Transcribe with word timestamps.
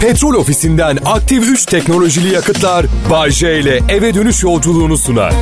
Petrol 0.00 0.34
ofisinden 0.34 0.98
aktif 1.04 1.48
3 1.48 1.66
teknolojili 1.66 2.34
yakıtlar 2.34 2.86
Bay 3.10 3.30
J 3.30 3.60
ile 3.60 3.80
eve 3.88 4.14
dönüş 4.14 4.42
yolculuğunu 4.42 4.98
sunar. 4.98 5.34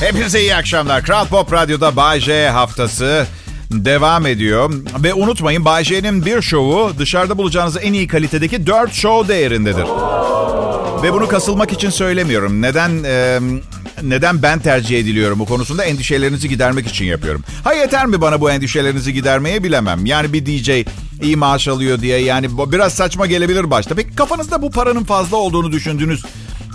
Hepinize 0.00 0.40
iyi 0.40 0.54
akşamlar. 0.54 1.02
Kral 1.02 1.26
Pop 1.26 1.52
Radyo'da 1.52 1.96
Bay 1.96 2.20
J 2.20 2.48
haftası 2.48 3.26
devam 3.70 4.26
ediyor. 4.26 4.72
Ve 5.02 5.14
unutmayın 5.14 5.64
Bay 5.64 5.84
J'nin 5.84 6.26
bir 6.26 6.42
şovu 6.42 6.92
dışarıda 6.98 7.38
bulacağınız 7.38 7.76
en 7.82 7.92
iyi 7.92 8.06
kalitedeki 8.06 8.66
4 8.66 8.92
show 8.92 9.34
değerindedir. 9.34 9.86
Ve 11.02 11.12
bunu 11.12 11.28
kasılmak 11.28 11.72
için 11.72 11.90
söylemiyorum. 11.90 12.62
Neden 12.62 13.04
e, 13.04 13.40
neden 14.02 14.42
ben 14.42 14.58
tercih 14.58 14.98
ediliyorum 14.98 15.38
bu 15.38 15.46
konusunda 15.46 15.84
endişelerinizi 15.84 16.48
gidermek 16.48 16.86
için 16.86 17.04
yapıyorum. 17.04 17.44
Ha 17.64 17.72
yeter 17.72 18.06
mi 18.06 18.20
bana 18.20 18.40
bu 18.40 18.50
endişelerinizi 18.50 19.12
gidermeye 19.12 19.62
bilemem. 19.62 20.06
Yani 20.06 20.32
bir 20.32 20.46
DJ 20.46 20.70
iyi 21.22 21.36
maaş 21.36 21.68
alıyor 21.68 22.00
diye 22.00 22.18
yani 22.18 22.48
biraz 22.72 22.94
saçma 22.94 23.26
gelebilir 23.26 23.70
başta. 23.70 23.94
Peki 23.94 24.16
kafanızda 24.16 24.62
bu 24.62 24.70
paranın 24.70 25.04
fazla 25.04 25.36
olduğunu 25.36 25.72
düşündüğünüz 25.72 26.24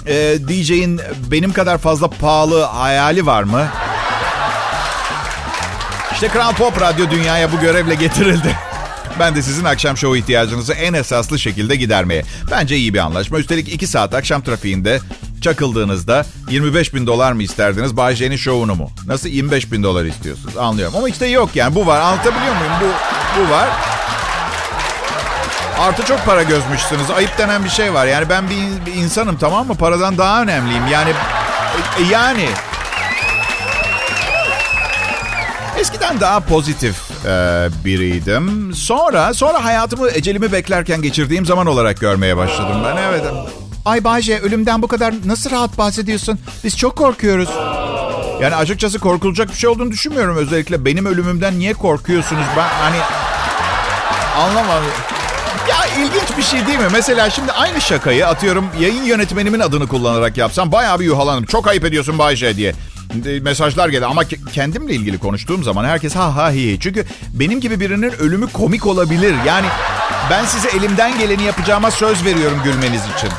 e, 0.08 0.38
DJ'in 0.48 1.02
benim 1.32 1.54
kadar 1.54 1.78
fazla 1.78 2.10
pahalı 2.10 2.62
hayali 2.64 3.26
var 3.26 3.44
mı? 3.44 3.68
İşte 6.14 6.28
Kral 6.28 6.54
Pop 6.54 6.82
Radyo 6.82 7.10
dünyaya 7.12 7.52
bu 7.52 7.60
görevle 7.60 7.96
getirildi. 7.96 8.56
Ben 9.20 9.36
de 9.36 9.42
sizin 9.42 9.64
akşam 9.66 9.98
şovu 9.98 10.18
ihtiyacınızı 10.18 10.74
en 10.74 10.94
esaslı 10.94 11.40
şekilde 11.40 11.76
gidermeye. 11.76 12.24
Bence 12.52 12.78
iyi 12.78 12.94
bir 12.94 13.00
anlaşma. 13.00 13.40
Üstelik 13.40 13.74
2 13.74 13.88
saat 13.88 14.14
akşam 14.14 14.42
trafiğinde 14.42 15.00
çakıldığınızda 15.42 16.26
25 16.50 16.94
bin 16.94 17.08
dolar 17.08 17.32
mı 17.32 17.44
isterdiniz 17.44 17.98
Bay 17.98 18.16
J'nin 18.16 18.36
şovunu 18.36 18.76
mu? 18.76 18.92
Nasıl 19.08 19.30
25 19.30 19.72
bin 19.72 19.84
dolar 19.84 20.06
istiyorsunuz 20.06 20.58
anlıyorum. 20.58 20.96
Ama 20.98 21.10
işte 21.10 21.28
yok 21.28 21.50
yani 21.56 21.76
bu 21.76 21.88
var 21.88 22.00
anlatabiliyor 22.02 22.56
muyum? 22.56 22.74
Bu, 22.82 22.86
bu 23.40 23.52
var. 23.52 23.70
Artı 25.80 26.06
çok 26.06 26.26
para 26.26 26.44
gözmüşsünüz. 26.44 27.10
Ayıp 27.10 27.38
denen 27.38 27.64
bir 27.64 27.70
şey 27.70 27.94
var. 27.94 28.06
Yani 28.06 28.30
ben 28.30 28.50
bir, 28.50 28.86
bir 28.86 28.94
insanım 28.94 29.38
tamam 29.38 29.68
mı? 29.68 29.76
Paradan 29.76 30.18
daha 30.18 30.42
önemliyim. 30.42 30.88
Yani 30.88 31.10
e, 32.00 32.04
yani 32.12 32.46
Eskiden 35.80 36.20
daha 36.20 36.40
pozitif 36.40 36.96
e, 37.26 37.68
biriydim. 37.86 38.74
Sonra 38.76 39.34
sonra 39.34 39.64
hayatımı 39.64 40.10
ecelimi 40.10 40.52
beklerken 40.52 41.02
geçirdiğim 41.02 41.46
zaman 41.46 41.68
olarak 41.68 42.00
görmeye 42.00 42.38
başladım 42.38 42.82
ben. 42.86 42.98
Evet. 42.98 43.24
Ay 43.86 44.04
Bayce 44.04 44.40
ölümden 44.40 44.82
bu 44.82 44.88
kadar 44.88 45.14
nasıl 45.26 45.52
rahat 45.52 45.78
bahsediyorsun? 45.78 46.40
Biz 46.64 46.78
çok 46.78 46.96
korkuyoruz. 46.96 47.50
Yani 48.42 48.56
açıkçası 48.56 49.00
korkulacak 49.00 49.50
bir 49.50 49.56
şey 49.58 49.70
olduğunu 49.70 49.92
düşünmüyorum. 49.92 50.38
Özellikle 50.38 50.86
benim 50.86 51.06
ölümümden 51.06 51.60
niye 51.60 51.74
korkuyorsunuz? 51.74 52.46
Ben 52.58 52.68
hani 52.68 52.98
anlamadım. 54.38 54.92
Ya 55.70 55.86
ilginç 55.86 56.38
bir 56.38 56.44
şey 56.44 56.68
değil 56.68 56.80
mi? 56.80 56.88
Mesela 56.92 57.30
şimdi 57.30 57.52
aynı 57.52 57.82
şakayı 57.82 58.28
atıyorum 58.28 58.70
yayın 58.80 59.04
yönetmenimin 59.04 59.60
adını 59.60 59.88
kullanarak 59.88 60.38
yapsam 60.38 60.72
bayağı 60.72 61.00
bir 61.00 61.06
yuhalanırım. 61.06 61.46
Çok 61.46 61.68
ayıp 61.68 61.86
ediyorsun 61.86 62.18
Bayce 62.20 62.58
diye 62.58 62.74
mesajlar 63.42 63.90
geldi 63.90 64.06
ama 64.06 64.22
kendimle 64.54 64.94
ilgili 64.94 65.18
konuştuğum 65.18 65.64
zaman 65.64 65.86
herkes 65.86 66.16
ha 66.16 66.36
ha 66.36 66.52
hi. 66.52 66.78
Çünkü 66.82 67.06
benim 67.34 67.60
gibi 67.60 67.80
birinin 67.80 68.12
ölümü 68.12 68.48
komik 68.48 68.86
olabilir. 68.86 69.36
Yani 69.46 69.68
ben 70.30 70.46
size 70.46 70.70
elimden 70.70 71.20
geleni 71.20 71.44
yapacağıma 71.44 71.92
söz 71.92 72.26
veriyorum 72.26 72.62
gülmeniz 72.64 73.02
için. 73.18 73.30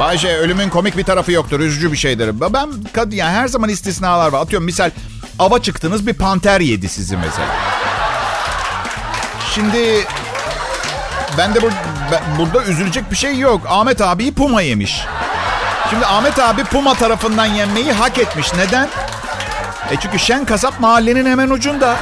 Bayşe 0.00 0.36
ölümün 0.36 0.68
komik 0.68 0.96
bir 0.96 1.04
tarafı 1.04 1.32
yoktur. 1.32 1.60
Üzücü 1.60 1.92
bir 1.92 1.96
şeydir. 1.96 2.40
Ben 2.40 2.68
yani 3.10 3.36
her 3.36 3.48
zaman 3.48 3.68
istisnalar 3.68 4.32
var. 4.32 4.42
Atıyorum 4.42 4.66
misal 4.66 4.90
ava 5.38 5.62
çıktınız 5.62 6.06
bir 6.06 6.14
panter 6.14 6.60
yedi 6.60 6.88
sizi 6.88 7.16
mesela. 7.16 7.48
Şimdi 9.54 10.04
ben 11.38 11.54
de 11.54 11.62
bur 11.62 11.70
burada 12.38 12.64
üzülecek 12.64 13.10
bir 13.10 13.16
şey 13.16 13.38
yok. 13.38 13.60
Ahmet 13.68 14.00
abiyi 14.00 14.34
puma 14.34 14.62
yemiş. 14.62 15.04
Şimdi 15.90 16.06
Ahmet 16.06 16.38
abi 16.38 16.64
Puma 16.64 16.94
tarafından 16.94 17.46
yenmeyi 17.46 17.92
hak 17.92 18.18
etmiş. 18.18 18.54
Neden? 18.54 18.88
E 19.90 19.96
çünkü 20.00 20.18
Şen 20.18 20.44
Kasap 20.44 20.80
mahallenin 20.80 21.26
hemen 21.26 21.50
ucunda. 21.50 21.96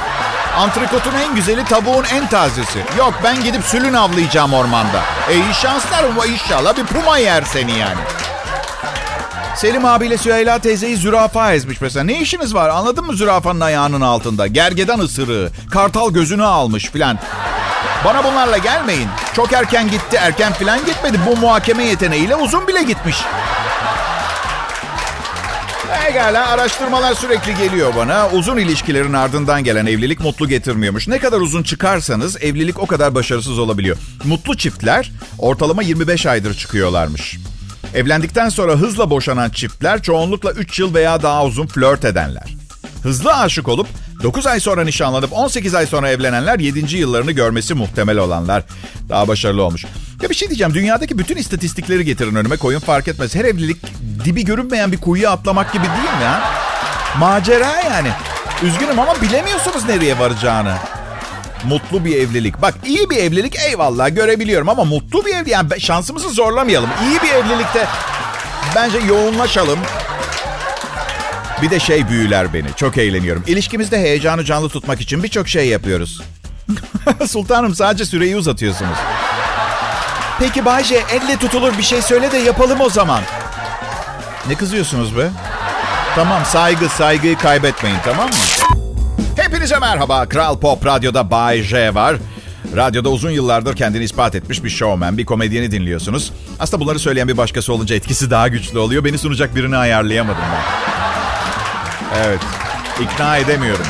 Antrikotun 0.57 1.13
en 1.27 1.35
güzeli, 1.35 1.65
tavuğun 1.65 2.03
en 2.03 2.27
tazesi. 2.27 2.79
Yok 2.97 3.13
ben 3.23 3.43
gidip 3.43 3.63
sülün 3.63 3.93
avlayacağım 3.93 4.53
ormanda. 4.53 5.01
E 5.29 5.35
iyi 5.35 5.53
şanslar 5.53 6.03
ama 6.03 6.25
inşallah 6.25 6.77
bir 6.77 6.85
puma 6.85 7.17
yer 7.17 7.43
seni 7.43 7.71
yani. 7.79 7.99
Selim 9.55 9.85
abiyle 9.85 10.17
Süheyla 10.17 10.59
teyzeyi 10.59 10.97
zürafa 10.97 11.53
ezmiş 11.53 11.81
mesela. 11.81 12.05
Ne 12.05 12.19
işiniz 12.21 12.53
var 12.53 12.69
anladın 12.69 13.05
mı 13.05 13.13
zürafanın 13.13 13.59
ayağının 13.59 14.01
altında? 14.01 14.47
Gergedan 14.47 14.99
ısırığı, 14.99 15.51
kartal 15.71 16.13
gözünü 16.13 16.43
almış 16.43 16.91
filan. 16.91 17.19
Bana 18.05 18.23
bunlarla 18.23 18.57
gelmeyin. 18.57 19.07
Çok 19.35 19.53
erken 19.53 19.91
gitti, 19.91 20.17
erken 20.19 20.53
filan 20.53 20.85
gitmedi. 20.85 21.17
Bu 21.27 21.37
muhakeme 21.37 21.83
yeteneğiyle 21.83 22.35
uzun 22.35 22.67
bile 22.67 22.83
gitmiş. 22.83 23.17
Pekala 26.05 26.47
araştırmalar 26.49 27.13
sürekli 27.13 27.55
geliyor 27.55 27.93
bana. 27.95 28.29
Uzun 28.29 28.57
ilişkilerin 28.57 29.13
ardından 29.13 29.63
gelen 29.63 29.85
evlilik 29.85 30.19
mutlu 30.19 30.47
getirmiyormuş. 30.47 31.07
Ne 31.07 31.19
kadar 31.19 31.41
uzun 31.41 31.63
çıkarsanız 31.63 32.43
evlilik 32.43 32.79
o 32.79 32.85
kadar 32.85 33.15
başarısız 33.15 33.59
olabiliyor. 33.59 33.97
Mutlu 34.23 34.57
çiftler 34.57 35.11
ortalama 35.39 35.83
25 35.83 36.25
aydır 36.25 36.53
çıkıyorlarmış. 36.53 37.37
Evlendikten 37.95 38.49
sonra 38.49 38.73
hızla 38.73 39.09
boşanan 39.09 39.49
çiftler 39.49 40.01
çoğunlukla 40.01 40.51
3 40.51 40.79
yıl 40.79 40.93
veya 40.93 41.21
daha 41.21 41.45
uzun 41.45 41.67
flört 41.67 42.05
edenler. 42.05 42.55
Hızlı 43.03 43.33
aşık 43.35 43.67
olup 43.67 43.87
9 44.23 44.47
ay 44.47 44.59
sonra 44.59 44.83
nişanlanıp 44.83 45.33
18 45.33 45.75
ay 45.75 45.85
sonra 45.85 46.09
evlenenler 46.09 46.59
7. 46.59 46.97
yıllarını 46.97 47.31
görmesi 47.31 47.73
muhtemel 47.73 48.17
olanlar 48.17 48.63
daha 49.09 49.27
başarılı 49.27 49.63
olmuş. 49.63 49.85
Ya 50.21 50.29
bir 50.29 50.35
şey 50.35 50.49
diyeceğim. 50.49 50.73
Dünyadaki 50.73 51.17
bütün 51.17 51.35
istatistikleri 51.35 52.05
getirin 52.05 52.35
önüme 52.35 52.57
koyun 52.57 52.79
fark 52.79 53.07
etmez. 53.07 53.35
Her 53.35 53.45
evlilik 53.45 53.77
dibi 54.25 54.45
görünmeyen 54.45 54.91
bir 54.91 54.97
kuyuya 54.97 55.31
atlamak 55.31 55.73
gibi 55.73 55.83
değil 55.83 56.17
mi 56.19 56.25
ha? 56.25 56.51
Macera 57.19 57.81
yani. 57.81 58.09
Üzgünüm 58.63 58.99
ama 58.99 59.21
bilemiyorsunuz 59.21 59.85
nereye 59.85 60.19
varacağını. 60.19 60.75
Mutlu 61.65 62.05
bir 62.05 62.15
evlilik. 62.15 62.61
Bak 62.61 62.73
iyi 62.85 63.09
bir 63.09 63.17
evlilik 63.17 63.55
eyvallah 63.69 64.15
görebiliyorum 64.15 64.69
ama 64.69 64.83
mutlu 64.83 65.25
bir 65.25 65.33
evlilik 65.33 65.51
yani 65.51 65.81
şansımızı 65.81 66.29
zorlamayalım. 66.29 66.89
İyi 67.09 67.21
bir 67.21 67.35
evlilikte 67.35 67.87
bence 68.75 68.97
yoğunlaşalım. 68.97 69.79
Bir 71.61 71.69
de 71.69 71.79
şey 71.79 72.07
büyüler 72.09 72.53
beni. 72.53 72.67
Çok 72.75 72.97
eğleniyorum. 72.97 73.43
İlişkimizde 73.47 73.99
heyecanı 73.99 74.43
canlı 74.43 74.69
tutmak 74.69 75.01
için 75.01 75.23
birçok 75.23 75.47
şey 75.49 75.67
yapıyoruz. 75.67 76.21
Sultanım 77.27 77.75
sadece 77.75 78.05
süreyi 78.05 78.35
uzatıyorsunuz. 78.37 78.97
Peki 80.39 80.65
Bayce 80.65 81.03
elle 81.11 81.37
tutulur 81.37 81.77
bir 81.77 81.83
şey 81.83 82.01
söyle 82.01 82.31
de 82.31 82.37
yapalım 82.37 82.81
o 82.81 82.89
zaman. 82.89 83.21
Ne 84.47 84.55
kızıyorsunuz 84.55 85.17
be? 85.17 85.29
Tamam 86.15 86.41
saygı 86.45 86.89
saygıyı 86.89 87.37
kaybetmeyin 87.37 87.97
tamam 88.05 88.27
mı? 88.27 88.35
Hepinize 89.35 89.79
merhaba. 89.79 90.29
Kral 90.29 90.59
Pop 90.59 90.85
Radyo'da 90.85 91.31
Bay 91.31 91.61
J 91.61 91.95
var. 91.95 92.15
Radyoda 92.75 93.09
uzun 93.09 93.29
yıllardır 93.31 93.75
kendini 93.75 94.03
ispat 94.03 94.35
etmiş 94.35 94.63
bir 94.63 94.69
showman, 94.69 95.17
bir 95.17 95.25
komedyeni 95.25 95.71
dinliyorsunuz. 95.71 96.31
Aslında 96.59 96.83
bunları 96.83 96.99
söyleyen 96.99 97.27
bir 97.27 97.37
başkası 97.37 97.73
olunca 97.73 97.95
etkisi 97.95 98.31
daha 98.31 98.47
güçlü 98.47 98.79
oluyor. 98.79 99.03
Beni 99.05 99.17
sunacak 99.17 99.55
birini 99.55 99.77
ayarlayamadım 99.77 100.43
ben. 100.53 100.92
Evet, 102.17 102.39
ikna 103.01 103.37
edemiyorum. 103.37 103.85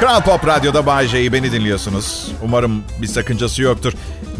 Kral 0.00 0.20
Pop 0.20 0.46
Radyo'da 0.46 0.86
Bay 0.86 1.08
J'yi 1.08 1.32
beni 1.32 1.52
dinliyorsunuz. 1.52 2.32
Umarım 2.42 2.82
bir 3.02 3.06
sakıncası 3.06 3.62
yoktur. 3.62 3.92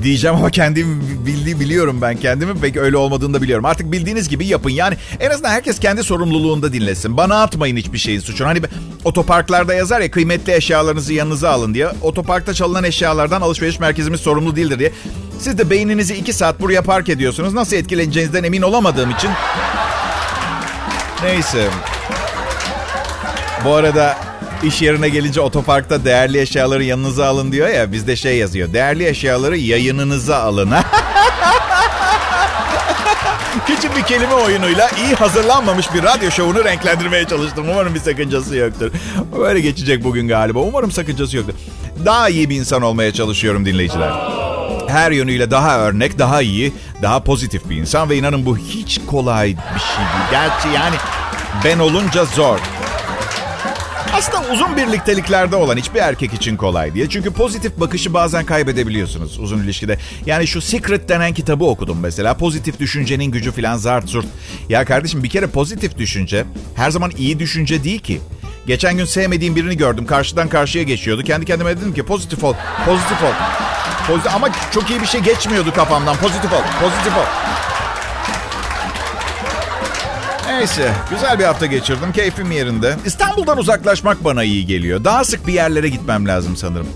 Diyeceğim 0.03 0.37
ama 0.37 0.51
kendim 0.51 1.03
bildiği 1.27 1.61
biliyorum 1.61 1.99
ben 2.03 2.17
kendimi. 2.17 2.61
Pek 2.61 2.77
öyle 2.77 2.97
olmadığını 2.97 3.35
da 3.35 3.43
biliyorum. 3.43 3.65
Artık 3.65 3.93
bildiğiniz 3.93 4.29
gibi 4.29 4.47
yapın. 4.47 4.71
Yani 4.71 4.97
en 5.21 5.31
azından 5.31 5.51
herkes 5.51 5.79
kendi 5.81 6.05
sorumluluğunda 6.05 6.73
dinlesin. 6.73 7.17
Bana 7.17 7.43
atmayın 7.43 7.77
hiçbir 7.77 7.99
şeyin 7.99 8.21
suçunu. 8.21 8.49
Hani 8.49 8.61
otoparklarda 9.05 9.75
yazar 9.75 10.01
ya 10.01 10.11
kıymetli 10.11 10.55
eşyalarınızı 10.55 11.13
yanınıza 11.13 11.51
alın 11.51 11.75
diye. 11.75 11.89
Otoparkta 12.03 12.55
çalınan 12.55 12.85
eşyalardan 12.85 13.41
alışveriş 13.41 13.81
merkezimiz 13.81 14.21
sorumlu 14.21 14.57
değildir 14.57 14.79
diye. 14.79 14.93
Siz 15.39 15.59
de 15.59 15.71
beyninizi 15.71 16.15
iki 16.15 16.33
saat 16.33 16.61
buraya 16.61 16.83
park 16.83 17.09
ediyorsunuz. 17.09 17.55
Nasıl 17.55 17.77
etkileneceğinizden 17.77 18.45
emin 18.45 18.63
olamadığım 18.63 19.11
için. 19.11 19.31
Neyse. 21.23 21.69
Bu 23.65 23.75
arada 23.75 24.17
İş 24.63 24.83
yerine 24.83 25.09
gelince 25.09 25.41
otoparkta 25.41 26.05
değerli 26.05 26.41
eşyaları 26.41 26.85
yanınıza 26.85 27.27
alın 27.27 27.53
diyor 27.53 27.69
ya. 27.69 27.93
Bizde 27.93 28.17
şey 28.17 28.37
yazıyor. 28.37 28.73
Değerli 28.73 29.09
eşyaları 29.09 29.57
yayınınıza 29.57 30.39
alın. 30.39 30.71
Küçük 33.67 33.97
bir 33.97 34.03
kelime 34.03 34.35
oyunuyla 34.35 34.91
iyi 35.05 35.15
hazırlanmamış 35.15 35.95
bir 35.95 36.03
radyo 36.03 36.31
şovunu 36.31 36.65
renklendirmeye 36.65 37.25
çalıştım. 37.25 37.67
Umarım 37.71 37.95
bir 37.95 38.01
sakıncası 38.01 38.57
yoktur. 38.57 38.91
Böyle 39.39 39.61
geçecek 39.61 40.05
bugün 40.05 40.29
galiba. 40.29 40.59
Umarım 40.59 40.91
sakıncası 40.91 41.37
yoktur. 41.37 41.55
Daha 42.05 42.29
iyi 42.29 42.51
bir 42.51 42.57
insan 42.57 42.83
olmaya 42.83 43.13
çalışıyorum 43.13 43.67
dinleyiciler. 43.67 44.13
Her 44.89 45.11
yönüyle 45.11 45.51
daha 45.51 45.79
örnek, 45.79 46.19
daha 46.19 46.43
iyi, 46.43 46.73
daha 47.03 47.23
pozitif 47.23 47.69
bir 47.71 47.77
insan 47.77 48.11
ve 48.11 48.17
inanın 48.17 48.47
bu 48.47 48.59
hiç 48.59 49.01
kolay 49.07 49.49
bir 49.49 49.81
şey 49.81 49.97
değil. 49.99 50.31
Gerçi 50.31 50.69
yani 50.69 50.97
ben 51.65 51.79
olunca 51.79 52.25
zor. 52.25 52.59
Aslında 54.21 54.53
uzun 54.53 54.77
birlikteliklerde 54.77 55.57
olan 55.57 55.77
hiçbir 55.77 56.01
erkek 56.01 56.35
için 56.35 56.57
kolay 56.57 56.95
diye. 56.95 57.09
Çünkü 57.09 57.31
pozitif 57.33 57.81
bakışı 57.81 58.15
bazen 58.15 58.45
kaybedebiliyorsunuz 58.45 59.39
uzun 59.39 59.59
ilişkide. 59.59 59.99
Yani 60.27 60.47
şu 60.47 60.61
Secret 60.61 61.09
denen 61.09 61.35
kitabı 61.35 61.65
okudum 61.65 61.99
mesela. 62.01 62.35
Pozitif 62.35 62.81
düşüncenin 62.81 63.25
gücü 63.25 63.53
filan 63.53 63.77
zart 63.77 64.09
zurt. 64.09 64.27
Ya 64.69 64.85
kardeşim 64.85 65.23
bir 65.23 65.29
kere 65.29 65.47
pozitif 65.47 65.99
düşünce 65.99 66.45
her 66.75 66.91
zaman 66.91 67.13
iyi 67.19 67.39
düşünce 67.39 67.85
değil 67.85 67.99
ki. 67.99 68.21
Geçen 68.67 68.97
gün 68.97 69.05
sevmediğim 69.05 69.57
birini 69.57 69.77
gördüm. 69.77 70.07
Karşıdan 70.07 70.49
karşıya 70.49 70.85
geçiyordu. 70.85 71.23
Kendi 71.23 71.47
kendime 71.47 71.77
dedim 71.77 71.95
ki 71.95 72.03
pozitif 72.03 72.45
ol, 72.45 72.55
pozitif 72.87 73.23
ol. 73.23 73.33
Pozitif, 74.07 74.35
ama 74.35 74.49
çok 74.75 74.91
iyi 74.91 75.01
bir 75.01 75.07
şey 75.07 75.21
geçmiyordu 75.21 75.73
kafamdan. 75.75 76.17
Pozitif 76.17 76.53
ol, 76.53 76.63
pozitif 76.81 77.17
ol. 77.17 77.27
Neyse, 80.61 80.93
güzel 81.11 81.39
bir 81.39 81.45
hafta 81.45 81.67
geçirdim. 81.67 82.13
Keyfim 82.13 82.51
yerinde. 82.51 82.97
İstanbul'dan 83.05 83.59
uzaklaşmak 83.59 84.25
bana 84.25 84.45
iyi 84.45 84.67
geliyor. 84.67 85.05
Daha 85.05 85.25
sık 85.25 85.47
bir 85.47 85.53
yerlere 85.53 85.89
gitmem 85.89 86.29
lazım 86.29 86.57
sanırım. 86.57 86.87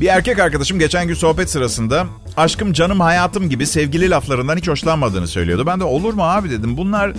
Bir 0.00 0.06
erkek 0.06 0.38
arkadaşım 0.38 0.78
geçen 0.78 1.06
gün 1.06 1.14
sohbet 1.14 1.50
sırasında 1.50 2.06
aşkım 2.36 2.72
canım 2.72 3.00
hayatım 3.00 3.48
gibi 3.50 3.66
sevgili 3.66 4.10
laflarından 4.10 4.56
hiç 4.56 4.68
hoşlanmadığını 4.68 5.28
söylüyordu. 5.28 5.66
Ben 5.66 5.80
de 5.80 5.84
olur 5.84 6.14
mu 6.14 6.24
abi 6.24 6.50
dedim. 6.50 6.76
Bunlar 6.76 7.12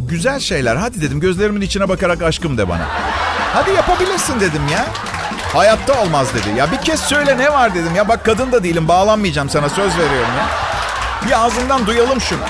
güzel 0.00 0.40
şeyler. 0.40 0.76
Hadi 0.76 1.00
dedim 1.00 1.20
gözlerimin 1.20 1.60
içine 1.60 1.88
bakarak 1.88 2.22
aşkım 2.22 2.58
de 2.58 2.68
bana. 2.68 2.86
Hadi 3.54 3.70
yapabilirsin 3.70 4.40
dedim 4.40 4.62
ya. 4.72 4.86
Hayatta 5.52 6.02
olmaz 6.02 6.28
dedi. 6.34 6.58
Ya 6.58 6.72
bir 6.72 6.78
kez 6.78 7.00
söyle 7.00 7.38
ne 7.38 7.52
var 7.52 7.74
dedim. 7.74 7.94
Ya 7.96 8.08
bak 8.08 8.24
kadın 8.24 8.52
da 8.52 8.64
değilim 8.64 8.88
bağlanmayacağım 8.88 9.48
sana 9.48 9.68
söz 9.68 9.98
veriyorum 9.98 10.34
ya. 10.38 10.46
Bir 11.26 11.44
ağzından 11.44 11.86
duyalım 11.86 12.20
şunu. 12.20 12.42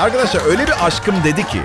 Arkadaşlar 0.00 0.46
öyle 0.46 0.66
bir 0.66 0.86
aşkım 0.86 1.14
dedi 1.24 1.46
ki. 1.46 1.60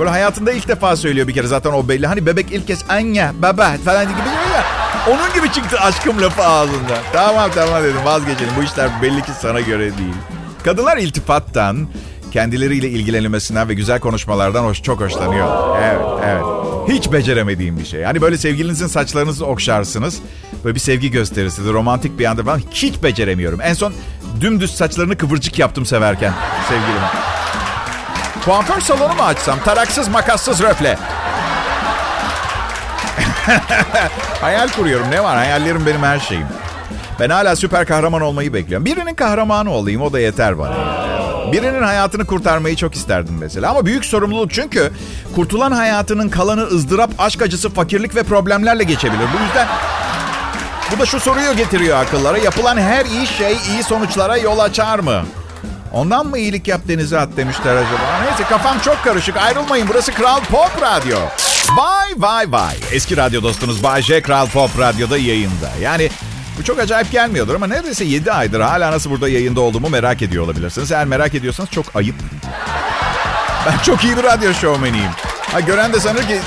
Böyle 0.00 0.10
hayatında 0.10 0.52
ilk 0.52 0.68
defa 0.68 0.96
söylüyor 0.96 1.28
bir 1.28 1.34
kere 1.34 1.46
zaten 1.46 1.72
o 1.72 1.88
belli. 1.88 2.06
Hani 2.06 2.26
bebek 2.26 2.52
ilk 2.52 2.66
kez 2.66 2.84
anne, 2.88 3.30
baba 3.42 3.70
falan 3.84 4.04
gibi 4.04 4.16
diyor 4.16 4.54
ya. 4.54 4.64
Onun 5.08 5.34
gibi 5.34 5.52
çıktı 5.52 5.80
aşkım 5.80 6.22
lafı 6.22 6.42
ağzında. 6.42 6.98
Tamam 7.12 7.50
tamam 7.54 7.82
dedim 7.82 8.04
vazgeçelim. 8.04 8.52
Bu 8.58 8.62
işler 8.62 8.90
belli 9.02 9.22
ki 9.22 9.30
sana 9.40 9.60
göre 9.60 9.82
değil. 9.82 10.14
Kadınlar 10.64 10.96
iltifattan, 10.96 11.88
kendileriyle 12.32 12.88
ilgilenilmesinden 12.88 13.68
ve 13.68 13.74
güzel 13.74 14.00
konuşmalardan 14.00 14.64
hoş, 14.64 14.82
çok 14.82 15.00
hoşlanıyor. 15.00 15.76
Evet, 15.82 16.06
evet. 16.24 16.44
Hiç 16.88 17.12
beceremediğim 17.12 17.78
bir 17.78 17.84
şey. 17.84 18.02
Hani 18.02 18.20
böyle 18.20 18.38
sevgilinizin 18.38 18.86
saçlarınızı 18.86 19.46
okşarsınız. 19.46 20.18
Böyle 20.64 20.74
bir 20.74 20.80
sevgi 20.80 21.10
gösterisidir, 21.10 21.72
romantik 21.72 22.18
bir 22.18 22.24
anda 22.24 22.44
falan. 22.44 22.60
Hiç 22.70 23.02
beceremiyorum. 23.02 23.60
En 23.60 23.74
son 23.74 23.92
dümdüz 24.40 24.74
saçlarını 24.74 25.16
kıvırcık 25.16 25.58
yaptım 25.58 25.86
severken 25.86 26.32
sevgilime. 26.68 27.29
Kuaför 28.44 28.80
salonu 28.80 29.14
mu 29.14 29.22
açsam? 29.22 29.58
Taraksız, 29.64 30.08
makassız 30.08 30.62
röfle. 30.62 30.98
Hayal 34.40 34.68
kuruyorum. 34.68 35.10
Ne 35.10 35.22
var? 35.22 35.36
Hayallerim 35.36 35.86
benim 35.86 36.02
her 36.02 36.18
şeyim. 36.18 36.46
Ben 37.20 37.30
hala 37.30 37.56
süper 37.56 37.86
kahraman 37.86 38.22
olmayı 38.22 38.54
bekliyorum. 38.54 38.86
Birinin 38.86 39.14
kahramanı 39.14 39.70
olayım 39.70 40.02
o 40.02 40.12
da 40.12 40.20
yeter 40.20 40.58
bana. 40.58 40.74
Birinin 41.52 41.82
hayatını 41.82 42.26
kurtarmayı 42.26 42.76
çok 42.76 42.94
isterdim 42.94 43.36
mesela. 43.40 43.70
Ama 43.70 43.86
büyük 43.86 44.04
sorumluluk 44.04 44.52
çünkü 44.52 44.92
kurtulan 45.34 45.72
hayatının 45.72 46.28
kalanı 46.28 46.62
ızdırap, 46.62 47.10
aşk 47.18 47.42
acısı, 47.42 47.70
fakirlik 47.70 48.16
ve 48.16 48.22
problemlerle 48.22 48.84
geçebilir. 48.84 49.26
Bu 49.38 49.42
yüzden 49.44 49.66
bu 50.96 51.00
da 51.00 51.06
şu 51.06 51.20
soruyu 51.20 51.56
getiriyor 51.56 51.98
akıllara. 51.98 52.38
Yapılan 52.38 52.76
her 52.76 53.04
iyi 53.04 53.26
şey 53.26 53.56
iyi 53.70 53.82
sonuçlara 53.82 54.36
yol 54.36 54.58
açar 54.58 54.98
mı? 54.98 55.22
Ondan 55.92 56.26
mı 56.26 56.38
iyilik 56.38 56.68
yap 56.68 56.80
denize 56.88 57.18
at 57.18 57.28
demişler 57.36 57.76
acaba? 57.76 58.22
Neyse 58.24 58.44
kafam 58.44 58.78
çok 58.78 59.04
karışık. 59.04 59.36
Ayrılmayın 59.36 59.88
burası 59.88 60.12
Kral 60.12 60.40
Pop 60.40 60.82
Radyo. 60.82 61.18
Vay 61.76 62.08
vay 62.16 62.52
vay. 62.52 62.74
Eski 62.92 63.16
radyo 63.16 63.42
dostunuz 63.42 63.82
Bay 63.82 64.02
J 64.02 64.22
Kral 64.22 64.46
Pop 64.46 64.78
Radyo'da 64.78 65.18
yayında. 65.18 65.70
Yani 65.80 66.10
bu 66.58 66.64
çok 66.64 66.78
acayip 66.78 67.12
gelmiyordur 67.12 67.54
ama 67.54 67.66
neredeyse 67.66 68.04
7 68.04 68.32
aydır 68.32 68.60
hala 68.60 68.92
nasıl 68.92 69.10
burada 69.10 69.28
yayında 69.28 69.60
olduğumu 69.60 69.88
merak 69.88 70.22
ediyor 70.22 70.44
olabilirsiniz. 70.44 70.92
Eğer 70.92 71.06
merak 71.06 71.34
ediyorsanız 71.34 71.70
çok 71.70 71.96
ayıp. 71.96 72.14
Ben 73.66 73.78
çok 73.78 74.04
iyi 74.04 74.16
bir 74.16 74.22
radyo 74.22 74.54
şovmeniyim. 74.54 75.10
Ha, 75.52 75.60
gören 75.60 75.92
de 75.92 76.00
sanır 76.00 76.22
ki 76.22 76.40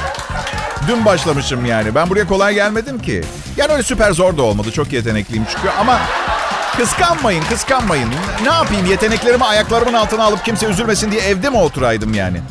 dün 0.87 1.05
başlamışım 1.05 1.65
yani. 1.65 1.95
Ben 1.95 2.09
buraya 2.09 2.27
kolay 2.27 2.53
gelmedim 2.53 2.99
ki. 3.01 3.21
Yani 3.57 3.71
öyle 3.71 3.83
süper 3.83 4.11
zor 4.11 4.37
da 4.37 4.41
olmadı. 4.43 4.71
Çok 4.71 4.93
yetenekliyim 4.93 5.45
çünkü 5.55 5.69
ama 5.79 5.99
kıskanmayın, 6.77 7.43
kıskanmayın. 7.43 8.09
Ne 8.43 8.53
yapayım? 8.53 8.85
Yeteneklerimi 8.85 9.43
ayaklarımın 9.45 9.93
altına 9.93 10.23
alıp 10.23 10.45
kimse 10.45 10.65
üzülmesin 10.65 11.11
diye 11.11 11.21
evde 11.21 11.49
mi 11.49 11.57
oturaydım 11.57 12.13
yani? 12.13 12.41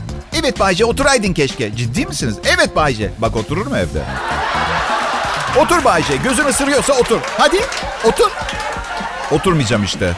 Evet 0.41 0.61
Bayce 0.61 0.85
oturaydın 0.85 1.33
keşke. 1.33 1.77
Ciddi 1.77 2.07
misiniz? 2.07 2.35
Evet 2.57 2.77
Bayce. 2.77 3.11
Bak 3.19 3.37
oturur 3.37 3.67
mu 3.67 3.77
evde? 3.77 4.03
Otur 5.61 5.85
Bayce. 5.85 6.17
Gözün 6.17 6.45
ısırıyorsa 6.45 6.93
otur. 6.93 7.21
Hadi 7.39 7.61
otur. 8.05 8.31
Oturmayacağım 9.31 9.85
işte. 9.85 10.13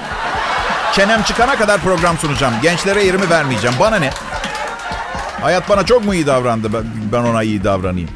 Çenem 0.92 1.22
çıkana 1.22 1.56
kadar 1.56 1.80
program 1.80 2.18
sunacağım. 2.18 2.54
Gençlere 2.62 3.04
yerimi 3.04 3.30
vermeyeceğim. 3.30 3.76
Bana 3.80 3.96
ne? 3.96 4.10
Hayat 5.40 5.68
bana 5.68 5.86
çok 5.86 6.04
mu 6.04 6.14
iyi 6.14 6.26
davrandı? 6.26 6.68
Ben 7.12 7.18
ona 7.18 7.42
iyi 7.42 7.64
davranayım. 7.64 8.10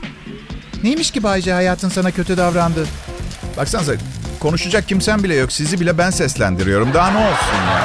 Neymiş 0.82 1.10
ki 1.10 1.22
Bayce 1.22 1.52
hayatın 1.52 1.88
sana 1.88 2.10
kötü 2.10 2.36
davrandı? 2.36 2.86
Baksanıza 3.56 3.92
konuşacak 4.38 4.88
kimsen 4.88 5.22
bile 5.22 5.34
yok. 5.34 5.52
Sizi 5.52 5.80
bile 5.80 5.98
ben 5.98 6.10
seslendiriyorum. 6.10 6.94
Daha 6.94 7.10
ne 7.10 7.18
olsun 7.18 7.56
ya? 7.70 7.84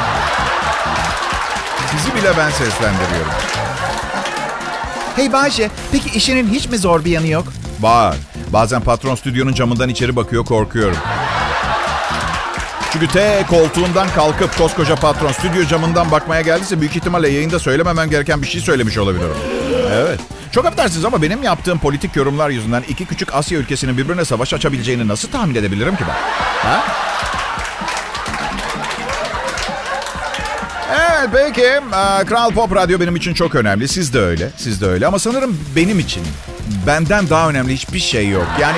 Sizi 1.91 2.15
bile 2.15 2.37
ben 2.37 2.49
seslendiriyorum. 2.49 3.31
Hey 5.15 5.33
Bayce, 5.33 5.69
peki 5.91 6.17
işinin 6.17 6.47
hiç 6.49 6.69
mi 6.69 6.77
zor 6.77 7.05
bir 7.05 7.11
yanı 7.11 7.27
yok? 7.27 7.47
Var. 7.79 8.15
Bazen 8.49 8.81
patron 8.81 9.15
stüdyonun 9.15 9.53
camından 9.53 9.89
içeri 9.89 10.15
bakıyor, 10.15 10.45
korkuyorum. 10.45 10.97
Çünkü 12.93 13.07
T 13.07 13.45
koltuğundan 13.49 14.07
kalkıp 14.15 14.57
koskoca 14.57 14.95
patron 14.95 15.31
stüdyo 15.31 15.65
camından 15.65 16.11
bakmaya 16.11 16.41
geldiyse 16.41 16.79
büyük 16.79 16.95
ihtimalle 16.95 17.29
yayında 17.29 17.59
söylememen 17.59 18.09
gereken 18.09 18.41
bir 18.41 18.47
şey 18.47 18.61
söylemiş 18.61 18.97
olabilirim. 18.97 19.35
Evet. 19.93 20.19
Çok 20.53 20.65
affedersiniz 20.65 21.05
ama 21.05 21.21
benim 21.21 21.43
yaptığım 21.43 21.79
politik 21.79 22.15
yorumlar 22.15 22.49
yüzünden 22.49 22.83
iki 22.87 23.05
küçük 23.05 23.33
Asya 23.35 23.59
ülkesinin 23.59 23.97
birbirine 23.97 24.25
savaş 24.25 24.53
açabileceğini 24.53 25.07
nasıl 25.07 25.31
tahmin 25.31 25.55
edebilirim 25.55 25.95
ki 25.95 26.03
ben? 26.07 26.15
Ha? 26.69 26.83
Evet 30.91 31.29
peki. 31.33 31.65
Ee, 31.65 32.25
Kral 32.25 32.51
Pop 32.51 32.75
Radyo 32.75 32.99
benim 32.99 33.15
için 33.15 33.33
çok 33.33 33.55
önemli. 33.55 33.87
Siz 33.87 34.13
de 34.13 34.19
öyle. 34.19 34.49
Siz 34.57 34.81
de 34.81 34.85
öyle. 34.85 35.07
Ama 35.07 35.19
sanırım 35.19 35.59
benim 35.75 35.99
için 35.99 36.23
benden 36.87 37.29
daha 37.29 37.49
önemli 37.49 37.73
hiçbir 37.73 37.99
şey 37.99 38.29
yok. 38.29 38.47
Yani 38.61 38.77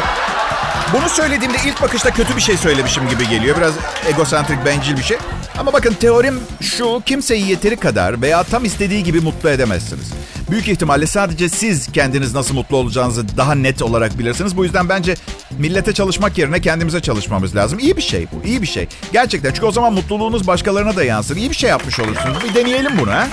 bunu 0.94 1.10
söylediğimde 1.10 1.58
ilk 1.66 1.82
bakışta 1.82 2.12
kötü 2.12 2.36
bir 2.36 2.42
şey 2.42 2.58
söylemişim 2.58 3.10
gibi 3.10 3.30
geliyor. 3.30 3.58
Biraz 3.58 3.74
egosantrik, 4.08 4.66
bencil 4.66 4.98
bir 4.98 5.04
şey. 5.04 5.18
Ama 5.58 5.74
bakın 5.74 5.94
teorim 5.94 6.40
şu, 6.62 7.02
kimseyi 7.06 7.50
yeteri 7.50 7.76
kadar 7.78 8.22
veya 8.22 8.44
tam 8.44 8.66
istediği 8.66 9.04
gibi 9.04 9.20
mutlu 9.20 9.50
edemezsiniz. 9.50 10.12
Büyük 10.52 10.68
ihtimalle 10.68 11.08
sadece 11.08 11.50
siz 11.50 11.92
kendiniz 11.92 12.34
nasıl 12.34 12.56
mutlu 12.56 12.78
olacağınızı 12.78 13.38
daha 13.38 13.56
net 13.56 13.82
olarak 13.82 14.20
bilirsiniz. 14.20 14.58
Bu 14.58 14.64
yüzden 14.64 14.90
bence 14.90 15.16
millete 15.58 15.94
çalışmak 15.94 16.38
yerine 16.38 16.62
kendimize 16.62 17.00
çalışmamız 17.00 17.56
lazım. 17.56 17.80
İyi 17.80 17.98
bir 17.98 18.02
şey 18.02 18.28
bu, 18.32 18.48
iyi 18.48 18.62
bir 18.62 18.68
şey. 18.68 18.88
Gerçekten 19.14 19.54
çünkü 19.54 19.66
o 19.66 19.72
zaman 19.72 19.94
mutluluğunuz 19.94 20.48
başkalarına 20.48 20.96
da 20.96 21.04
yansır. 21.04 21.36
İyi 21.36 21.50
bir 21.50 21.56
şey 21.56 21.70
yapmış 21.70 22.00
olursunuz. 22.00 22.38
Bir 22.50 22.56
deneyelim 22.56 22.92
bunu 23.00 23.12
ha. 23.12 23.28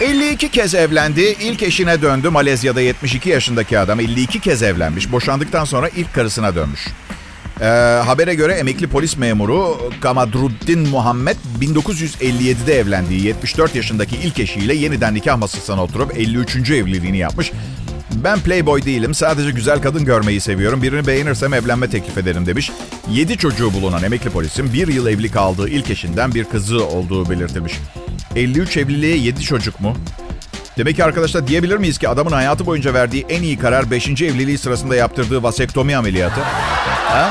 52 0.00 0.48
kez 0.48 0.74
evlendi. 0.74 1.20
İlk 1.20 1.62
eşine 1.62 2.02
döndü. 2.02 2.30
Malezya'da 2.30 2.80
72 2.80 3.30
yaşındaki 3.30 3.78
adam 3.78 4.00
52 4.00 4.40
kez 4.40 4.62
evlenmiş. 4.62 5.12
Boşandıktan 5.12 5.64
sonra 5.64 5.88
ilk 5.88 6.14
karısına 6.14 6.54
dönmüş. 6.54 6.80
Ee, 7.60 7.64
habere 8.04 8.34
göre 8.34 8.52
emekli 8.52 8.86
polis 8.86 9.16
memuru 9.16 9.90
Kamadruddin 10.00 10.88
Muhammed 10.88 11.36
1957'de 11.60 12.78
evlendiği 12.78 13.24
74 13.24 13.74
yaşındaki 13.74 14.16
ilk 14.16 14.38
eşiyle 14.38 14.74
yeniden 14.74 15.14
nikah 15.14 15.36
masasına 15.38 15.82
oturup 15.82 16.16
53. 16.18 16.70
evliliğini 16.70 17.18
yapmış. 17.18 17.52
Ben 18.24 18.40
playboy 18.40 18.82
değilim. 18.84 19.14
Sadece 19.14 19.50
güzel 19.50 19.82
kadın 19.82 20.04
görmeyi 20.04 20.40
seviyorum. 20.40 20.82
Birini 20.82 21.06
beğenirsem 21.06 21.54
evlenme 21.54 21.90
teklif 21.90 22.18
ederim 22.18 22.46
demiş. 22.46 22.70
7 23.10 23.36
çocuğu 23.36 23.72
bulunan 23.72 24.02
emekli 24.02 24.30
polisin 24.30 24.72
bir 24.72 24.88
yıl 24.88 25.06
evli 25.06 25.30
kaldığı 25.30 25.68
ilk 25.68 25.90
eşinden 25.90 26.34
bir 26.34 26.44
kızı 26.44 26.86
olduğu 26.86 27.30
belirtilmiş. 27.30 27.72
53 28.36 28.76
evliliğe 28.76 29.16
7 29.16 29.42
çocuk 29.42 29.80
mu? 29.80 29.96
Demek 30.78 30.96
ki 30.96 31.04
arkadaşlar 31.04 31.46
diyebilir 31.46 31.76
miyiz 31.76 31.98
ki 31.98 32.08
adamın 32.08 32.32
hayatı 32.32 32.66
boyunca 32.66 32.94
verdiği 32.94 33.26
en 33.28 33.42
iyi 33.42 33.58
karar 33.58 33.90
5. 33.90 34.08
evliliği 34.08 34.58
sırasında 34.58 34.96
yaptırdığı 34.96 35.42
vasektomi 35.42 35.96
ameliyatı? 35.96 36.40
Ha? 37.16 37.30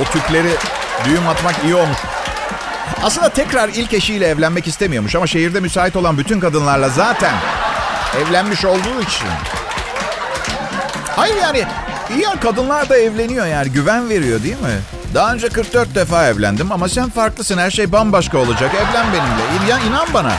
O 0.00 0.04
tüpleri 0.04 0.50
düğüm 1.04 1.28
atmak 1.28 1.54
iyi 1.64 1.74
olmuş. 1.74 1.98
Aslında 3.02 3.28
tekrar 3.28 3.68
ilk 3.68 3.92
eşiyle 3.92 4.26
evlenmek 4.26 4.66
istemiyormuş 4.66 5.14
ama 5.14 5.26
şehirde 5.26 5.60
müsait 5.60 5.96
olan 5.96 6.18
bütün 6.18 6.40
kadınlarla 6.40 6.88
zaten 6.88 7.32
evlenmiş 8.16 8.64
olduğu 8.64 9.02
için. 9.02 9.26
Hayır 11.16 11.36
yani 11.36 11.64
iyi 12.10 12.22
ya 12.22 12.40
kadınlar 12.40 12.88
da 12.88 12.98
evleniyor 12.98 13.46
yani 13.46 13.70
güven 13.70 14.08
veriyor 14.08 14.42
değil 14.42 14.60
mi? 14.60 14.78
Daha 15.14 15.32
önce 15.32 15.48
44 15.48 15.94
defa 15.94 16.26
evlendim 16.26 16.72
ama 16.72 16.88
sen 16.88 17.10
farklısın 17.10 17.58
her 17.58 17.70
şey 17.70 17.92
bambaşka 17.92 18.38
olacak. 18.38 18.70
Evlen 18.74 19.06
benimle. 19.12 19.70
Ya 19.70 19.78
inan 19.78 20.06
bana. 20.14 20.32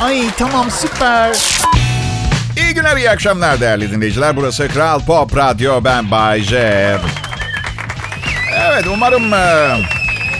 Ay 0.00 0.30
tamam 0.38 0.70
süper. 0.70 1.53
İyi 2.74 2.76
günler, 2.76 2.96
iyi 2.96 3.10
akşamlar 3.10 3.60
değerli 3.60 3.90
dinleyiciler. 3.90 4.36
Burası 4.36 4.68
Kral 4.68 5.00
Pop 5.00 5.36
Radyo, 5.36 5.84
ben 5.84 6.10
Bay. 6.10 6.44
Evet, 8.54 8.84
umarım 8.92 9.34
e, 9.34 9.76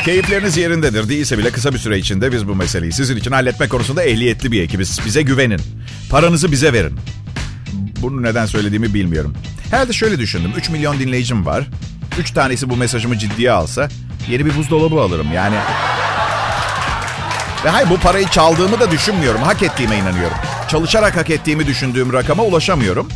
keyifleriniz 0.04 0.56
yerindedir. 0.56 1.08
Değilse 1.08 1.38
bile 1.38 1.50
kısa 1.50 1.72
bir 1.72 1.78
süre 1.78 1.98
içinde 1.98 2.32
biz 2.32 2.48
bu 2.48 2.54
meseleyi 2.54 2.92
sizin 2.92 3.16
için 3.16 3.30
halletme 3.32 3.68
konusunda 3.68 4.02
ehliyetli 4.02 4.52
bir 4.52 4.62
ekibiz. 4.62 4.98
Bize 5.06 5.22
güvenin. 5.22 5.60
Paranızı 6.10 6.52
bize 6.52 6.72
verin. 6.72 6.98
Bunu 8.02 8.22
neden 8.22 8.46
söylediğimi 8.46 8.94
bilmiyorum. 8.94 9.34
Herhalde 9.70 9.92
şöyle 9.92 10.18
düşündüm. 10.18 10.52
3 10.56 10.70
milyon 10.70 10.98
dinleyicim 10.98 11.46
var. 11.46 11.64
3 12.18 12.30
tanesi 12.30 12.70
bu 12.70 12.76
mesajımı 12.76 13.18
ciddiye 13.18 13.50
alsa 13.50 13.88
yeni 14.28 14.46
bir 14.46 14.56
buzdolabı 14.56 15.00
alırım. 15.00 15.26
Yani 15.34 15.56
ve 17.64 17.68
hayır 17.68 17.90
bu 17.90 17.96
parayı 17.96 18.28
çaldığımı 18.28 18.80
da 18.80 18.90
düşünmüyorum. 18.90 19.42
Hak 19.42 19.62
ettiğime 19.62 19.96
inanıyorum. 19.96 20.36
Çalışarak 20.74 21.16
hak 21.16 21.30
ettiğimi 21.30 21.66
düşündüğüm 21.66 22.12
rakama 22.12 22.42
ulaşamıyorum. 22.42 23.08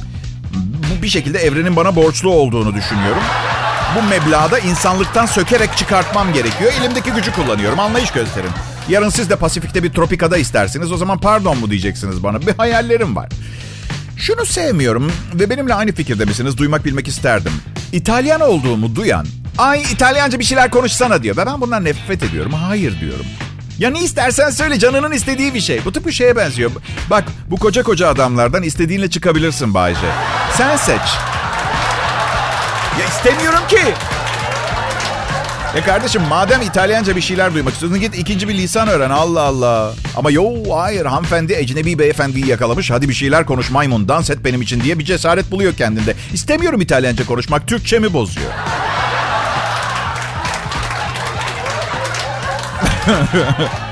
Bu 0.54 1.02
bir 1.02 1.08
şekilde 1.08 1.38
evrenin 1.38 1.76
bana 1.76 1.96
borçlu 1.96 2.30
olduğunu 2.30 2.74
düşünüyorum. 2.74 3.22
Bu 3.96 4.02
meblağda 4.02 4.58
insanlıktan 4.58 5.26
sökerek 5.26 5.76
çıkartmam 5.76 6.32
gerekiyor. 6.32 6.72
Elimdeki 6.80 7.10
gücü 7.10 7.32
kullanıyorum. 7.32 7.80
Anlayış 7.80 8.10
gösterin. 8.10 8.50
Yarın 8.88 9.08
siz 9.08 9.30
de 9.30 9.36
Pasifik'te 9.36 9.82
bir 9.82 9.92
tropikada 9.92 10.36
istersiniz. 10.36 10.92
O 10.92 10.96
zaman 10.96 11.18
pardon 11.18 11.58
mu 11.58 11.70
diyeceksiniz 11.70 12.22
bana. 12.22 12.40
Bir 12.40 12.54
hayallerim 12.54 13.16
var. 13.16 13.28
Şunu 14.16 14.46
sevmiyorum 14.46 15.12
ve 15.34 15.50
benimle 15.50 15.74
aynı 15.74 15.92
fikirde 15.92 16.24
misiniz? 16.24 16.58
Duymak 16.58 16.84
bilmek 16.84 17.08
isterdim. 17.08 17.52
İtalyan 17.92 18.40
olduğumu 18.40 18.96
duyan, 18.96 19.26
ay 19.58 19.82
İtalyanca 19.82 20.38
bir 20.38 20.44
şeyler 20.44 20.70
konuşsana 20.70 21.22
diyor. 21.22 21.36
Ben 21.36 21.60
bundan 21.60 21.84
nefret 21.84 22.22
ediyorum. 22.22 22.52
Hayır 22.52 23.00
diyorum. 23.00 23.26
Ya 23.78 23.90
ne 23.90 24.02
istersen 24.02 24.50
söyle 24.50 24.78
canının 24.78 25.12
istediği 25.12 25.54
bir 25.54 25.60
şey. 25.60 25.84
Bu 25.84 25.92
tıpkı 25.92 26.12
şeye 26.12 26.36
benziyor. 26.36 26.70
Bak 27.10 27.24
bu 27.50 27.56
koca 27.56 27.82
koca 27.82 28.08
adamlardan 28.08 28.62
istediğinle 28.62 29.10
çıkabilirsin 29.10 29.74
Bayce. 29.74 30.00
Sen 30.56 30.76
seç. 30.76 31.00
Ya 33.00 33.06
istemiyorum 33.08 33.62
ki. 33.68 33.80
Ya 35.76 35.84
kardeşim 35.84 36.22
madem 36.22 36.62
İtalyanca 36.62 37.16
bir 37.16 37.20
şeyler 37.20 37.54
duymak 37.54 37.72
istiyorsun 37.72 38.00
git 38.00 38.18
ikinci 38.18 38.48
bir 38.48 38.54
lisan 38.54 38.88
öğren 38.88 39.10
Allah 39.10 39.42
Allah. 39.42 39.94
Ama 40.16 40.30
yo 40.30 40.44
hayır 40.76 41.06
hanımefendi 41.06 41.52
ecnebi 41.52 41.98
beyefendiyi 41.98 42.46
yakalamış. 42.48 42.90
Hadi 42.90 43.08
bir 43.08 43.14
şeyler 43.14 43.46
konuş 43.46 43.70
maymun 43.70 44.08
dans 44.08 44.30
et 44.30 44.38
benim 44.44 44.62
için 44.62 44.80
diye 44.80 44.98
bir 44.98 45.04
cesaret 45.04 45.50
buluyor 45.50 45.74
kendinde. 45.74 46.14
İstemiyorum 46.32 46.80
İtalyanca 46.80 47.26
konuşmak 47.26 47.68
Türkçemi 47.68 48.12
bozuyor. 48.12 48.50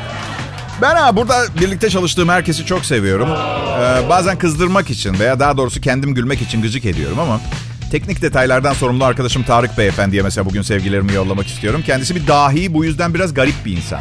Ben 0.83 0.97
ha 0.97 1.17
burada 1.17 1.45
birlikte 1.61 1.91
çalıştığım 1.91 2.29
herkesi 2.29 2.67
çok 2.67 2.85
seviyorum. 2.85 3.29
Ee, 3.31 4.09
bazen 4.09 4.39
kızdırmak 4.39 4.91
için 4.91 5.19
veya 5.19 5.41
daha 5.41 5.57
doğrusu 5.57 5.81
kendim 5.81 6.15
gülmek 6.15 6.43
için 6.43 6.63
gıcık 6.63 6.85
ediyorum 6.85 7.19
ama 7.21 7.41
teknik 7.91 8.23
detaylardan 8.23 8.73
sorumlu 8.73 9.05
arkadaşım 9.05 9.43
Tarık 9.43 9.79
Beyefendi'ye 9.79 10.23
mesela 10.23 10.45
bugün 10.47 10.63
sevgilerimi 10.63 11.13
yollamak 11.13 11.47
istiyorum. 11.47 11.83
Kendisi 11.87 12.15
bir 12.15 12.27
dahi 12.27 12.75
bu 12.75 12.85
yüzden 12.85 13.15
biraz 13.15 13.35
garip 13.35 13.65
bir 13.65 13.77
insan. 13.77 14.01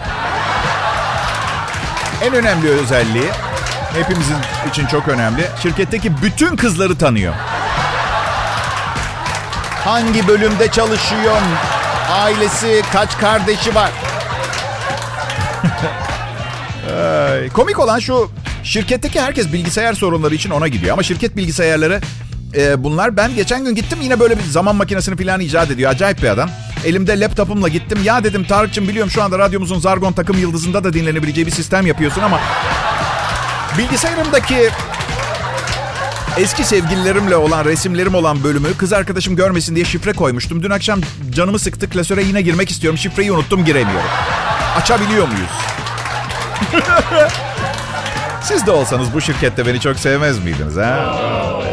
En 2.21 2.33
önemli 2.33 2.69
özelliği 2.69 3.29
hepimizin 3.93 4.35
için 4.69 4.85
çok 4.87 5.07
önemli. 5.07 5.45
Şirketteki 5.63 6.21
bütün 6.21 6.55
kızları 6.55 6.97
tanıyor. 6.97 7.33
Hangi 9.83 10.27
bölümde 10.27 10.71
çalışıyor? 10.71 11.41
Ailesi, 12.11 12.81
kaç 12.93 13.17
kardeşi 13.17 13.75
var? 13.75 13.91
Ee, 16.91 17.49
komik 17.53 17.79
olan 17.79 17.99
şu 17.99 18.29
şirketteki 18.63 19.21
herkes 19.21 19.53
bilgisayar 19.53 19.93
sorunları 19.93 20.35
için 20.35 20.49
ona 20.49 20.67
gidiyor. 20.67 20.93
Ama 20.93 21.03
şirket 21.03 21.37
bilgisayarları 21.37 22.01
e, 22.55 22.83
bunlar 22.83 23.17
ben 23.17 23.35
geçen 23.35 23.65
gün 23.65 23.75
gittim 23.75 23.99
yine 24.01 24.19
böyle 24.19 24.37
bir 24.37 24.43
zaman 24.43 24.75
makinesini 24.75 25.17
falan 25.17 25.39
icat 25.39 25.71
ediyor. 25.71 25.91
Acayip 25.91 26.23
bir 26.23 26.27
adam. 26.27 26.49
Elimde 26.85 27.19
laptopumla 27.19 27.67
gittim. 27.67 27.99
Ya 28.03 28.23
dedim 28.23 28.43
Tarık'cığım 28.43 28.87
biliyorum 28.87 29.11
şu 29.11 29.23
anda 29.23 29.39
radyomuzun 29.39 29.79
Zargon 29.79 30.13
takım 30.13 30.37
yıldızında 30.37 30.83
da 30.83 30.93
dinlenebileceği 30.93 31.47
bir 31.47 31.51
sistem 31.51 31.87
yapıyorsun 31.87 32.21
ama 32.21 32.39
bilgisayarımdaki 33.77 34.69
eski 36.37 36.63
sevgililerimle 36.63 37.35
olan 37.35 37.65
resimlerim 37.65 38.15
olan 38.15 38.43
bölümü 38.43 38.67
kız 38.77 38.93
arkadaşım 38.93 39.35
görmesin 39.35 39.75
diye 39.75 39.85
şifre 39.85 40.13
koymuştum. 40.13 40.63
Dün 40.63 40.69
akşam 40.69 41.01
canımı 41.31 41.59
sıktı 41.59 41.89
klasöre 41.89 42.23
yine 42.23 42.41
girmek 42.41 42.69
istiyorum. 42.69 42.97
Şifreyi 42.97 43.31
unuttum 43.31 43.65
giremiyorum. 43.65 44.09
Açabiliyor 44.75 45.27
muyuz? 45.27 45.49
Siz 48.43 48.65
de 48.65 48.71
olsanız 48.71 49.13
bu 49.13 49.21
şirkette 49.21 49.65
beni 49.67 49.79
çok 49.79 49.99
sevmez 49.99 50.39
miydiniz 50.43 50.75
ha? 50.77 51.15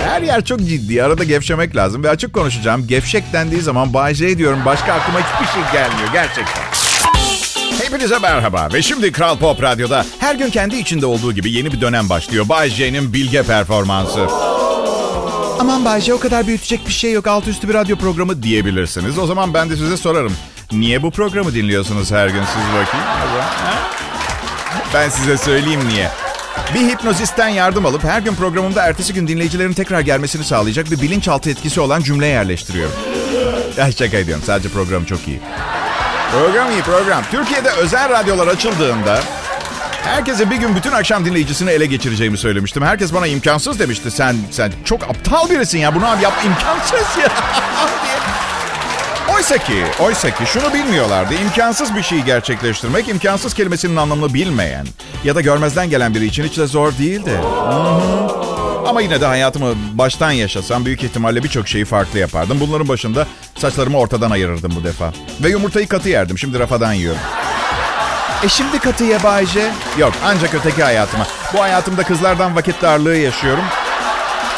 Her 0.04 0.22
yer 0.22 0.44
çok 0.44 0.60
ciddi. 0.60 1.02
Arada 1.02 1.24
gevşemek 1.24 1.76
lazım 1.76 2.04
ve 2.04 2.10
açık 2.10 2.32
konuşacağım. 2.32 2.86
Gevşek 2.86 3.32
dendiği 3.32 3.60
zaman 3.62 3.94
Bay 3.94 4.14
J 4.14 4.38
diyorum. 4.38 4.58
Başka 4.66 4.92
aklıma 4.92 5.18
hiçbir 5.18 5.52
şey 5.52 5.62
gelmiyor 5.72 6.08
gerçekten. 6.12 6.62
Hepinize 7.84 8.18
merhaba 8.18 8.68
ve 8.72 8.82
şimdi 8.82 9.12
Kral 9.12 9.38
Pop 9.38 9.62
Radyo'da 9.62 10.04
her 10.18 10.34
gün 10.34 10.50
kendi 10.50 10.76
içinde 10.76 11.06
olduğu 11.06 11.32
gibi 11.32 11.52
yeni 11.52 11.72
bir 11.72 11.80
dönem 11.80 12.08
başlıyor. 12.08 12.48
Bay 12.48 12.70
J'nin 12.70 13.12
bilge 13.12 13.42
performansı. 13.42 14.26
Aman 15.60 15.84
Bay 15.84 16.00
J 16.00 16.14
o 16.14 16.20
kadar 16.20 16.46
büyütecek 16.46 16.86
bir 16.86 16.92
şey 16.92 17.12
yok. 17.12 17.26
Alt 17.26 17.48
üstü 17.48 17.68
bir 17.68 17.74
radyo 17.74 17.96
programı 17.96 18.42
diyebilirsiniz. 18.42 19.18
O 19.18 19.26
zaman 19.26 19.54
ben 19.54 19.70
de 19.70 19.76
size 19.76 19.96
sorarım. 19.96 20.32
Niye 20.72 21.02
bu 21.02 21.10
programı 21.10 21.54
dinliyorsunuz 21.54 22.10
her 22.10 22.28
gün 22.28 22.42
siz 22.44 22.62
bakayım? 22.68 23.06
Ben 24.94 25.08
size 25.08 25.38
söyleyeyim 25.38 25.88
niye. 25.88 26.08
Bir 26.74 26.80
hipnozisten 26.80 27.48
yardım 27.48 27.86
alıp 27.86 28.04
her 28.04 28.20
gün 28.20 28.34
programımda 28.34 28.82
ertesi 28.82 29.14
gün 29.14 29.28
dinleyicilerin 29.28 29.72
tekrar 29.72 30.00
gelmesini 30.00 30.44
sağlayacak 30.44 30.90
bir 30.90 31.00
bilinçaltı 31.00 31.50
etkisi 31.50 31.80
olan 31.80 32.00
cümle 32.00 32.26
yerleştiriyorum. 32.26 32.94
Ya 33.76 33.92
şaka 33.92 34.16
ediyorum. 34.16 34.44
Sadece 34.46 34.68
program 34.68 35.04
çok 35.04 35.28
iyi. 35.28 35.40
Program 36.32 36.70
iyi 36.70 36.82
program. 36.82 37.22
Türkiye'de 37.30 37.70
özel 37.70 38.10
radyolar 38.10 38.46
açıldığında 38.46 39.20
herkese 40.04 40.50
bir 40.50 40.56
gün 40.56 40.76
bütün 40.76 40.92
akşam 40.92 41.24
dinleyicisini 41.24 41.70
ele 41.70 41.86
geçireceğimi 41.86 42.38
söylemiştim. 42.38 42.82
Herkes 42.82 43.14
bana 43.14 43.26
imkansız 43.26 43.78
demişti. 43.78 44.10
Sen 44.10 44.36
sen 44.50 44.72
çok 44.84 45.02
aptal 45.02 45.50
birisin 45.50 45.78
ya. 45.78 45.94
Bunu 45.94 46.06
abi 46.10 46.22
yap 46.22 46.34
imkansız 46.46 47.16
ya. 47.22 47.28
Oysa 49.28 49.58
ki, 49.58 49.84
oysa 50.00 50.30
ki 50.30 50.46
şunu 50.46 50.74
bilmiyorlardı. 50.74 51.34
İmkansız 51.34 51.96
bir 51.96 52.02
şeyi 52.02 52.24
gerçekleştirmek, 52.24 53.08
imkansız 53.08 53.54
kelimesinin 53.54 53.96
anlamını 53.96 54.34
bilmeyen 54.34 54.86
ya 55.24 55.34
da 55.34 55.40
görmezden 55.40 55.90
gelen 55.90 56.14
biri 56.14 56.26
için 56.26 56.44
hiç 56.44 56.58
de 56.58 56.66
zor 56.66 56.92
değildi. 56.98 57.40
Ama 58.86 59.00
yine 59.00 59.20
de 59.20 59.26
hayatımı 59.26 59.74
baştan 59.92 60.30
yaşasam 60.30 60.84
büyük 60.84 61.04
ihtimalle 61.04 61.42
birçok 61.42 61.68
şeyi 61.68 61.84
farklı 61.84 62.18
yapardım. 62.18 62.60
Bunların 62.60 62.88
başında 62.88 63.26
saçlarımı 63.58 63.98
ortadan 63.98 64.30
ayırırdım 64.30 64.72
bu 64.76 64.84
defa. 64.84 65.12
Ve 65.42 65.48
yumurtayı 65.48 65.88
katı 65.88 66.08
yerdim. 66.08 66.38
Şimdi 66.38 66.58
rafadan 66.58 66.92
yiyorum. 66.92 67.20
E 68.44 68.48
şimdi 68.48 68.78
katı 68.78 69.04
ye 69.04 69.22
Bayce. 69.22 69.70
Yok 69.98 70.12
ancak 70.24 70.54
öteki 70.54 70.82
hayatıma. 70.82 71.26
Bu 71.54 71.60
hayatımda 71.62 72.02
kızlardan 72.02 72.56
vakit 72.56 72.82
darlığı 72.82 73.16
yaşıyorum. 73.16 73.64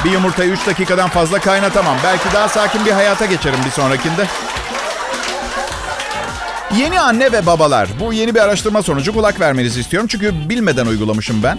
Bir 0.04 0.10
yumurtayı 0.10 0.50
3 0.50 0.66
dakikadan 0.66 1.08
fazla 1.08 1.38
kaynatamam. 1.38 1.96
Belki 2.04 2.24
daha 2.34 2.48
sakin 2.48 2.86
bir 2.86 2.90
hayata 2.90 3.26
geçerim 3.26 3.58
bir 3.64 3.70
sonrakinde. 3.70 4.26
Yeni 6.78 7.00
anne 7.00 7.32
ve 7.32 7.46
babalar. 7.46 7.88
Bu 8.00 8.12
yeni 8.12 8.34
bir 8.34 8.40
araştırma 8.40 8.82
sonucu 8.82 9.12
kulak 9.12 9.40
vermenizi 9.40 9.80
istiyorum. 9.80 10.08
Çünkü 10.08 10.48
bilmeden 10.48 10.86
uygulamışım 10.86 11.42
ben. 11.42 11.58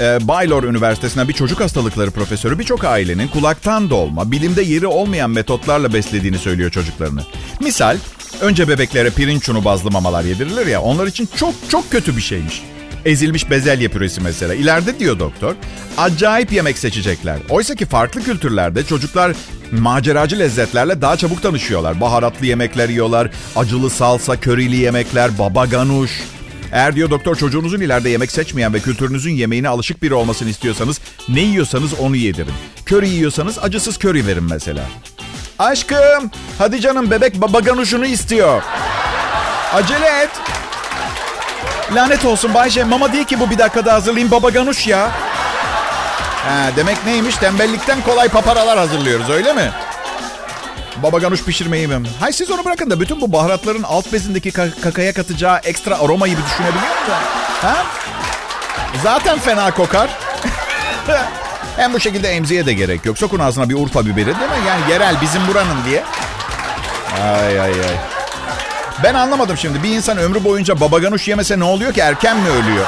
Ee, 0.00 0.18
Baylor 0.28 0.64
Üniversitesi'nden 0.64 1.28
bir 1.28 1.32
çocuk 1.32 1.60
hastalıkları 1.60 2.10
profesörü 2.10 2.58
birçok 2.58 2.84
ailenin 2.84 3.28
kulaktan 3.28 3.90
dolma, 3.90 4.30
bilimde 4.30 4.62
yeri 4.62 4.86
olmayan 4.86 5.30
metotlarla 5.30 5.92
beslediğini 5.92 6.38
söylüyor 6.38 6.70
çocuklarını. 6.70 7.20
Misal, 7.60 7.96
önce 8.40 8.68
bebeklere 8.68 9.10
pirinç 9.10 9.48
unu 9.48 9.64
bazlı 9.64 9.90
mamalar 9.90 10.24
yedirilir 10.24 10.66
ya, 10.66 10.82
onlar 10.82 11.06
için 11.06 11.28
çok 11.36 11.54
çok 11.68 11.90
kötü 11.90 12.16
bir 12.16 12.22
şeymiş. 12.22 12.62
Ezilmiş 13.06 13.50
bezelye 13.50 13.88
püresi 13.88 14.20
mesela. 14.20 14.54
İleride 14.54 14.98
diyor 14.98 15.18
doktor, 15.18 15.54
acayip 15.98 16.52
yemek 16.52 16.78
seçecekler. 16.78 17.38
Oysa 17.50 17.74
ki 17.74 17.86
farklı 17.86 18.22
kültürlerde 18.22 18.84
çocuklar 18.84 19.32
maceracı 19.72 20.38
lezzetlerle 20.38 21.00
daha 21.00 21.16
çabuk 21.16 21.42
tanışıyorlar. 21.42 22.00
Baharatlı 22.00 22.46
yemekler 22.46 22.88
yiyorlar, 22.88 23.30
acılı 23.56 23.90
salsa, 23.90 24.40
körili 24.40 24.76
yemekler, 24.76 25.38
baba 25.38 25.64
ganuş. 25.64 26.10
Eğer 26.72 26.96
diyor 26.96 27.10
doktor 27.10 27.36
çocuğunuzun 27.36 27.80
ileride 27.80 28.10
yemek 28.10 28.32
seçmeyen 28.32 28.74
ve 28.74 28.80
kültürünüzün 28.80 29.32
yemeğine 29.32 29.68
alışık 29.68 30.02
biri 30.02 30.14
olmasını 30.14 30.48
istiyorsanız 30.48 31.00
ne 31.28 31.40
yiyorsanız 31.40 31.94
onu 31.94 32.16
yedirin. 32.16 32.54
Köri 32.86 33.08
yiyorsanız 33.08 33.58
acısız 33.58 33.98
köri 33.98 34.26
verin 34.26 34.44
mesela. 34.44 34.84
Aşkım, 35.58 36.30
hadi 36.58 36.80
canım 36.80 37.10
bebek 37.10 37.40
baba 37.40 37.60
ganuşunu 37.60 38.06
istiyor. 38.06 38.62
Acele 39.72 40.22
et. 40.22 40.30
Lanet 41.94 42.24
olsun 42.24 42.54
Bayşe, 42.54 42.84
mama 42.84 43.12
değil 43.12 43.24
ki 43.24 43.40
bu 43.40 43.50
bir 43.50 43.58
dakikada 43.58 43.92
hazırlayayım 43.92 44.30
baba 44.30 44.50
ganuş 44.50 44.86
ya. 44.86 45.10
Ha, 46.46 46.70
demek 46.76 47.06
neymiş? 47.06 47.36
Tembellikten 47.36 48.02
kolay 48.02 48.28
paparalar 48.28 48.78
hazırlıyoruz 48.78 49.30
öyle 49.30 49.52
mi? 49.52 49.70
Baba 51.02 51.18
ganuş 51.18 51.44
pişirmeyi 51.44 51.86
mi? 51.86 52.08
Hay 52.20 52.32
siz 52.32 52.50
onu 52.50 52.64
bırakın 52.64 52.90
da 52.90 53.00
bütün 53.00 53.20
bu 53.20 53.32
baharatların 53.32 53.82
alt 53.82 54.12
bezindeki 54.12 54.50
kakaya 54.82 55.12
katacağı 55.14 55.58
ekstra 55.64 55.98
aromayı 56.00 56.38
bir 56.38 56.44
düşünebiliyor 56.44 57.00
musun? 57.00 57.14
Ha? 57.62 57.76
Zaten 59.02 59.38
fena 59.38 59.70
kokar. 59.70 60.10
Hem 61.76 61.92
bu 61.92 62.00
şekilde 62.00 62.28
emziğe 62.28 62.66
de 62.66 62.72
gerek 62.72 63.04
yok. 63.06 63.18
Sokun 63.18 63.38
ağzına 63.38 63.68
bir 63.68 63.74
Urfa 63.74 64.06
biberi 64.06 64.26
değil 64.26 64.36
mi? 64.36 64.68
Yani 64.68 64.90
yerel 64.90 65.20
bizim 65.20 65.48
buranın 65.48 65.84
diye. 65.86 66.02
Ay 67.22 67.60
ay 67.60 67.70
ay. 67.70 68.15
Ben 69.02 69.14
anlamadım 69.14 69.56
şimdi. 69.56 69.82
Bir 69.82 69.88
insan 69.90 70.18
ömrü 70.18 70.44
boyunca 70.44 70.80
baba 70.80 70.98
ganuş 70.98 71.28
yemese 71.28 71.58
ne 71.58 71.64
oluyor 71.64 71.92
ki? 71.92 72.00
Erken 72.00 72.36
mi 72.36 72.48
ölüyor? 72.48 72.86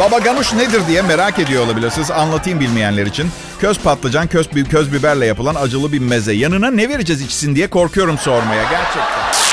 Baba 0.00 0.18
ganuş 0.18 0.52
nedir 0.52 0.82
diye 0.88 1.02
merak 1.02 1.38
ediyor 1.38 1.64
olabilirsiniz. 1.66 2.10
Anlatayım 2.10 2.60
bilmeyenler 2.60 3.06
için. 3.06 3.30
Köz 3.60 3.78
patlıcan, 3.78 4.26
köz, 4.26 4.48
köz 4.70 4.92
biberle 4.92 5.26
yapılan 5.26 5.54
acılı 5.54 5.92
bir 5.92 5.98
meze. 5.98 6.32
Yanına 6.32 6.70
ne 6.70 6.88
vereceğiz 6.88 7.22
içsin 7.22 7.54
diye 7.56 7.70
korkuyorum 7.70 8.18
sormaya 8.18 8.62
gerçekten. 8.62 9.47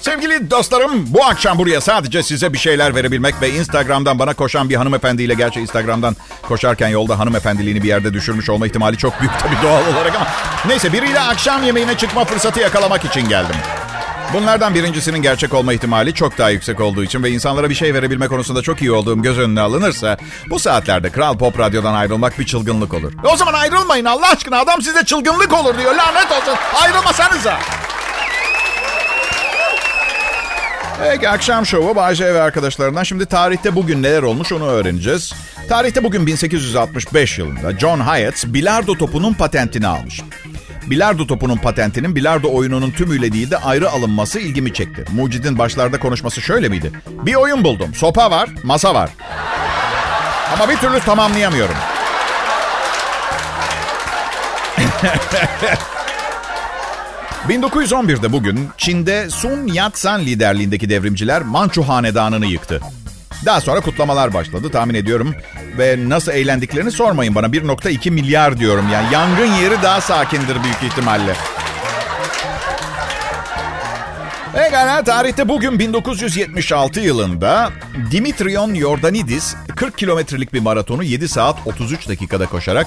Sevgili 0.00 0.50
dostlarım 0.50 1.04
bu 1.14 1.24
akşam 1.24 1.58
buraya 1.58 1.80
sadece 1.80 2.22
size 2.22 2.52
bir 2.52 2.58
şeyler 2.58 2.94
verebilmek 2.94 3.42
ve 3.42 3.50
Instagram'dan 3.50 4.18
bana 4.18 4.34
koşan 4.34 4.68
bir 4.68 4.74
hanımefendiyle 4.74 5.34
gerçi 5.34 5.60
Instagram'dan 5.60 6.16
koşarken 6.42 6.88
yolda 6.88 7.18
hanımefendiliğini 7.18 7.82
bir 7.82 7.88
yerde 7.88 8.14
düşürmüş 8.14 8.50
olma 8.50 8.66
ihtimali 8.66 8.96
çok 8.96 9.20
büyük 9.20 9.32
tabii 9.38 9.62
doğal 9.62 9.94
olarak 9.94 10.16
ama 10.16 10.26
neyse 10.66 10.92
biriyle 10.92 11.20
akşam 11.20 11.62
yemeğine 11.62 11.96
çıkma 11.96 12.24
fırsatı 12.24 12.60
yakalamak 12.60 13.04
için 13.04 13.28
geldim. 13.28 13.56
Bunlardan 14.32 14.74
birincisinin 14.74 15.22
gerçek 15.22 15.54
olma 15.54 15.72
ihtimali 15.72 16.14
çok 16.14 16.38
daha 16.38 16.50
yüksek 16.50 16.80
olduğu 16.80 17.04
için 17.04 17.22
ve 17.22 17.30
insanlara 17.30 17.70
bir 17.70 17.74
şey 17.74 17.94
verebilme 17.94 18.28
konusunda 18.28 18.62
çok 18.62 18.80
iyi 18.82 18.92
olduğum 18.92 19.22
göz 19.22 19.38
önüne 19.38 19.60
alınırsa 19.60 20.16
bu 20.50 20.58
saatlerde 20.58 21.10
Kral 21.10 21.38
Pop 21.38 21.58
Radyo'dan 21.58 21.94
ayrılmak 21.94 22.38
bir 22.38 22.46
çılgınlık 22.46 22.94
olur. 22.94 23.12
O 23.32 23.36
zaman 23.36 23.54
ayrılmayın 23.54 24.04
Allah 24.04 24.30
aşkına 24.30 24.58
adam 24.58 24.82
size 24.82 25.04
çılgınlık 25.04 25.52
olur 25.52 25.78
diyor 25.78 25.94
lanet 25.94 26.32
olsun 26.32 26.54
ayrılmasanıza. 26.82 27.58
Peki 30.98 31.28
akşam 31.28 31.66
şovu 31.66 31.96
Bayce 31.96 32.34
ve 32.34 32.42
arkadaşlarından. 32.42 33.02
Şimdi 33.02 33.26
tarihte 33.26 33.74
bugün 33.74 34.02
neler 34.02 34.22
olmuş 34.22 34.52
onu 34.52 34.66
öğreneceğiz. 34.66 35.32
Tarihte 35.68 36.04
bugün 36.04 36.26
1865 36.26 37.38
yılında 37.38 37.78
John 37.78 38.00
Hyatt 38.00 38.44
bilardo 38.46 38.94
topunun 38.94 39.34
patentini 39.34 39.86
almış. 39.86 40.20
Bilardo 40.86 41.26
topunun 41.26 41.56
patentinin 41.56 42.16
bilardo 42.16 42.48
oyununun 42.48 42.90
tümüyle 42.90 43.32
değil 43.32 43.50
de 43.50 43.56
ayrı 43.56 43.90
alınması 43.90 44.40
ilgimi 44.40 44.72
çekti. 44.72 45.04
Mucid'in 45.12 45.58
başlarda 45.58 45.98
konuşması 46.00 46.40
şöyle 46.40 46.68
miydi? 46.68 46.92
Bir 47.08 47.34
oyun 47.34 47.64
buldum. 47.64 47.94
Sopa 47.94 48.30
var, 48.30 48.48
masa 48.62 48.94
var. 48.94 49.10
Ama 50.54 50.68
bir 50.68 50.76
türlü 50.76 51.00
tamamlayamıyorum. 51.00 51.74
1911'de 57.46 58.32
bugün 58.32 58.68
Çin'de 58.76 59.30
Sun 59.30 59.66
Yat-sen 59.66 60.20
liderliğindeki 60.20 60.90
devrimciler 60.90 61.42
Mançu 61.42 61.82
Hanedanı'nı 61.82 62.46
yıktı. 62.46 62.80
Daha 63.46 63.60
sonra 63.60 63.80
kutlamalar 63.80 64.34
başladı 64.34 64.70
tahmin 64.70 64.94
ediyorum. 64.94 65.34
Ve 65.78 65.96
nasıl 66.08 66.32
eğlendiklerini 66.32 66.90
sormayın 66.90 67.34
bana. 67.34 67.46
1.2 67.46 68.10
milyar 68.10 68.58
diyorum 68.58 68.84
yani. 68.92 69.12
Yangın 69.12 69.52
yeri 69.52 69.82
daha 69.82 70.00
sakindir 70.00 70.62
büyük 70.64 70.82
ihtimalle. 70.82 71.34
Pekala 74.54 75.04
tarihte 75.04 75.48
bugün 75.48 75.78
1976 75.78 77.00
yılında 77.00 77.70
Dimitrion 78.10 78.74
Yordanidis 78.74 79.54
40 79.76 79.98
kilometrelik 79.98 80.52
bir 80.52 80.60
maratonu 80.60 81.04
7 81.04 81.28
saat 81.28 81.56
33 81.66 82.08
dakikada 82.08 82.46
koşarak 82.46 82.86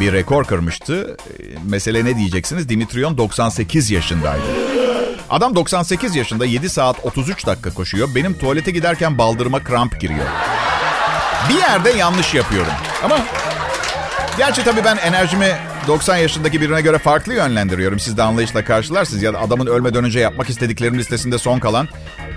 bir 0.00 0.12
rekor 0.12 0.44
kırmıştı. 0.44 1.16
Mesele 1.64 2.04
ne 2.04 2.16
diyeceksiniz? 2.16 2.68
Dimitrion 2.68 3.18
98 3.18 3.90
yaşındaydı. 3.90 4.42
Adam 5.30 5.54
98 5.54 6.16
yaşında 6.16 6.46
7 6.46 6.70
saat 6.70 7.04
33 7.04 7.46
dakika 7.46 7.74
koşuyor. 7.74 8.08
Benim 8.14 8.38
tuvalete 8.38 8.70
giderken 8.70 9.18
baldırıma 9.18 9.64
kramp 9.64 10.00
giriyor. 10.00 10.26
Bir 11.48 11.54
yerde 11.54 11.90
yanlış 11.90 12.34
yapıyorum. 12.34 12.72
Ama 13.04 13.18
gerçi 14.38 14.64
tabii 14.64 14.84
ben 14.84 14.96
enerjimi 14.96 15.56
90 15.86 16.16
yaşındaki 16.16 16.60
birine 16.60 16.80
göre 16.80 16.98
farklı 16.98 17.34
yönlendiriyorum. 17.34 17.98
Siz 17.98 18.16
de 18.16 18.22
anlayışla 18.22 18.64
karşılarsınız. 18.64 19.22
Ya 19.22 19.34
da 19.34 19.40
adamın 19.40 19.66
ölmeden 19.66 20.04
önce 20.04 20.20
yapmak 20.20 20.50
istediklerim 20.50 20.98
listesinde 20.98 21.38
son 21.38 21.58
kalan 21.58 21.88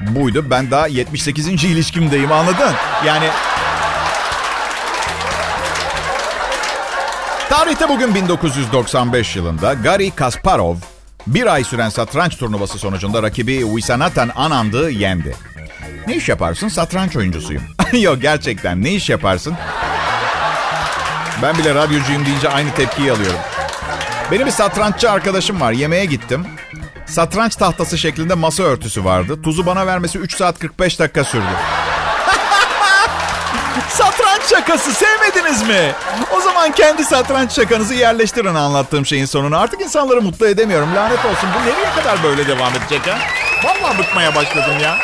buydu. 0.01 0.45
Ben 0.49 0.71
daha 0.71 0.87
78. 0.87 1.47
ilişkimdeyim 1.47 2.31
anladın? 2.31 2.71
Yani 3.05 3.25
Tarihte 7.49 7.89
bugün 7.89 8.15
1995 8.15 9.35
yılında 9.35 9.73
Gary 9.73 10.11
Kasparov 10.11 10.75
bir 11.27 11.45
ay 11.53 11.63
süren 11.63 11.89
satranç 11.89 12.37
turnuvası 12.37 12.79
sonucunda 12.79 13.23
rakibi 13.23 13.59
Wissanatan 13.61 14.31
Anand'ı 14.35 14.89
yendi. 14.91 15.35
Ne 16.07 16.15
iş 16.15 16.29
yaparsın? 16.29 16.67
Satranç 16.67 17.15
oyuncusuyum. 17.15 17.63
Yok 17.93 18.21
gerçekten 18.21 18.83
ne 18.83 18.91
iş 18.93 19.09
yaparsın? 19.09 19.55
Ben 21.41 21.57
bile 21.57 21.75
radyocuyum 21.75 22.25
deyince 22.25 22.49
aynı 22.49 22.73
tepkiyi 22.73 23.11
alıyorum. 23.11 23.39
Benim 24.31 24.45
bir 24.47 24.51
satranççı 24.51 25.11
arkadaşım 25.11 25.61
var. 25.61 25.71
Yemeğe 25.71 26.05
gittim. 26.05 26.45
Satranç 27.05 27.55
tahtası 27.55 27.97
şeklinde 27.97 28.33
masa 28.33 28.63
örtüsü 28.63 29.05
vardı. 29.05 29.41
Tuzu 29.41 29.65
bana 29.65 29.87
vermesi 29.87 30.17
3 30.19 30.37
saat 30.37 30.59
45 30.59 30.99
dakika 30.99 31.23
sürdü. 31.23 31.45
Şakası 34.55 34.93
sevmediniz 34.93 35.67
mi? 35.67 35.91
O 36.31 36.41
zaman 36.41 36.71
kendi 36.71 37.03
satranç 37.03 37.51
şakanızı 37.51 37.93
yerleştirin 37.93 38.55
anlattığım 38.55 39.05
şeyin 39.05 39.25
sonuna. 39.25 39.57
Artık 39.59 39.81
insanları 39.81 40.21
mutlu 40.21 40.47
edemiyorum. 40.47 40.95
Lanet 40.95 41.25
olsun. 41.25 41.49
Bu 41.59 41.69
nereye 41.69 41.95
kadar 41.95 42.23
böyle 42.23 42.47
devam 42.47 42.73
edecek 42.75 43.07
ha? 43.07 43.17
Vallahi 43.63 43.97
bıkmaya 43.99 44.35
başladım 44.35 44.79
ya. 44.83 44.97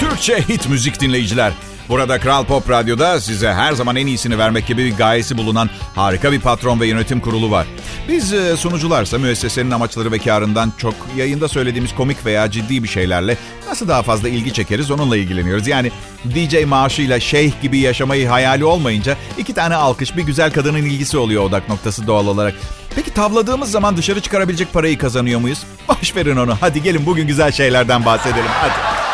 Türkçe 0.00 0.38
hit 0.48 0.68
müzik 0.68 1.00
dinleyiciler. 1.00 1.52
Burada 1.88 2.20
Kral 2.20 2.44
Pop 2.44 2.70
Radyo'da 2.70 3.20
size 3.20 3.52
her 3.52 3.72
zaman 3.72 3.96
en 3.96 4.06
iyisini 4.06 4.38
vermek 4.38 4.66
gibi 4.66 4.84
bir 4.84 4.96
gayesi 4.96 5.38
bulunan 5.38 5.70
harika 5.94 6.32
bir 6.32 6.40
patron 6.40 6.80
ve 6.80 6.86
yönetim 6.86 7.20
kurulu 7.20 7.50
var. 7.50 7.66
Biz 8.08 8.32
e, 8.32 8.56
sunucularsa 8.56 9.18
müessesenin 9.18 9.70
amaçları 9.70 10.12
ve 10.12 10.18
karından 10.18 10.72
çok 10.78 10.94
yayında 11.16 11.48
söylediğimiz 11.48 11.94
komik 11.94 12.26
veya 12.26 12.50
ciddi 12.50 12.82
bir 12.82 12.88
şeylerle 12.88 13.36
nasıl 13.68 13.88
daha 13.88 14.02
fazla 14.02 14.28
ilgi 14.28 14.52
çekeriz 14.52 14.90
onunla 14.90 15.16
ilgileniyoruz. 15.16 15.66
Yani 15.66 15.90
DJ 16.24 16.64
maaşıyla 16.64 17.20
şeyh 17.20 17.52
gibi 17.62 17.78
yaşamayı 17.78 18.28
hayali 18.28 18.64
olmayınca 18.64 19.16
iki 19.38 19.54
tane 19.54 19.74
alkış 19.74 20.16
bir 20.16 20.22
güzel 20.22 20.52
kadının 20.52 20.78
ilgisi 20.82 21.18
oluyor 21.18 21.42
odak 21.42 21.68
noktası 21.68 22.06
doğal 22.06 22.26
olarak. 22.26 22.54
Peki 22.96 23.14
tavladığımız 23.14 23.70
zaman 23.70 23.96
dışarı 23.96 24.20
çıkarabilecek 24.20 24.72
parayı 24.72 24.98
kazanıyor 24.98 25.40
muyuz? 25.40 25.62
Boş 25.88 26.16
verin 26.16 26.36
onu. 26.36 26.56
Hadi 26.60 26.82
gelin 26.82 27.06
bugün 27.06 27.26
güzel 27.26 27.52
şeylerden 27.52 28.04
bahsedelim. 28.04 28.50
Hadi. 28.60 29.07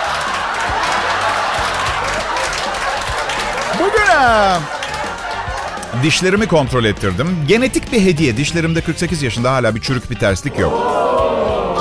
Dişlerimi 6.03 6.47
kontrol 6.47 6.85
ettirdim. 6.85 7.45
Genetik 7.49 7.93
bir 7.93 8.01
hediye. 8.01 8.37
Dişlerimde 8.37 8.81
48 8.81 9.23
yaşında 9.23 9.53
hala 9.53 9.75
bir 9.75 9.81
çürük 9.81 10.11
bir 10.11 10.19
terslik 10.19 10.59
yok. 10.59 10.73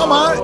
Ama 0.00 0.34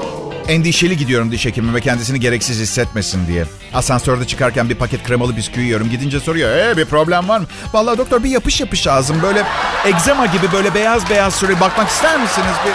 endişeli 0.49 0.97
gidiyorum 0.97 1.33
diş 1.33 1.47
hekimime 1.47 1.81
kendisini 1.81 2.21
gereksiz 2.21 2.61
hissetmesin 2.61 3.27
diye. 3.27 3.45
Asansörde 3.75 4.27
çıkarken 4.27 4.69
bir 4.69 4.75
paket 4.75 5.03
kremalı 5.03 5.37
bisküvi 5.37 5.65
yiyorum. 5.65 5.91
Gidince 5.91 6.21
soruyor, 6.21 6.51
ee 6.51 6.77
bir 6.77 6.85
problem 6.85 7.29
var 7.29 7.39
mı? 7.39 7.47
Vallahi 7.73 7.99
doktor 7.99 8.25
bir 8.25 8.31
yapış 8.31 8.61
yapış 8.61 8.87
ağzım. 8.87 9.23
Böyle 9.23 9.43
egzama 9.87 10.27
gibi 10.27 10.53
böyle 10.53 10.75
beyaz 10.75 11.11
beyaz 11.11 11.35
süre 11.35 11.61
bakmak 11.61 11.89
ister 11.89 12.21
misiniz? 12.21 12.55
Bir... 12.67 12.73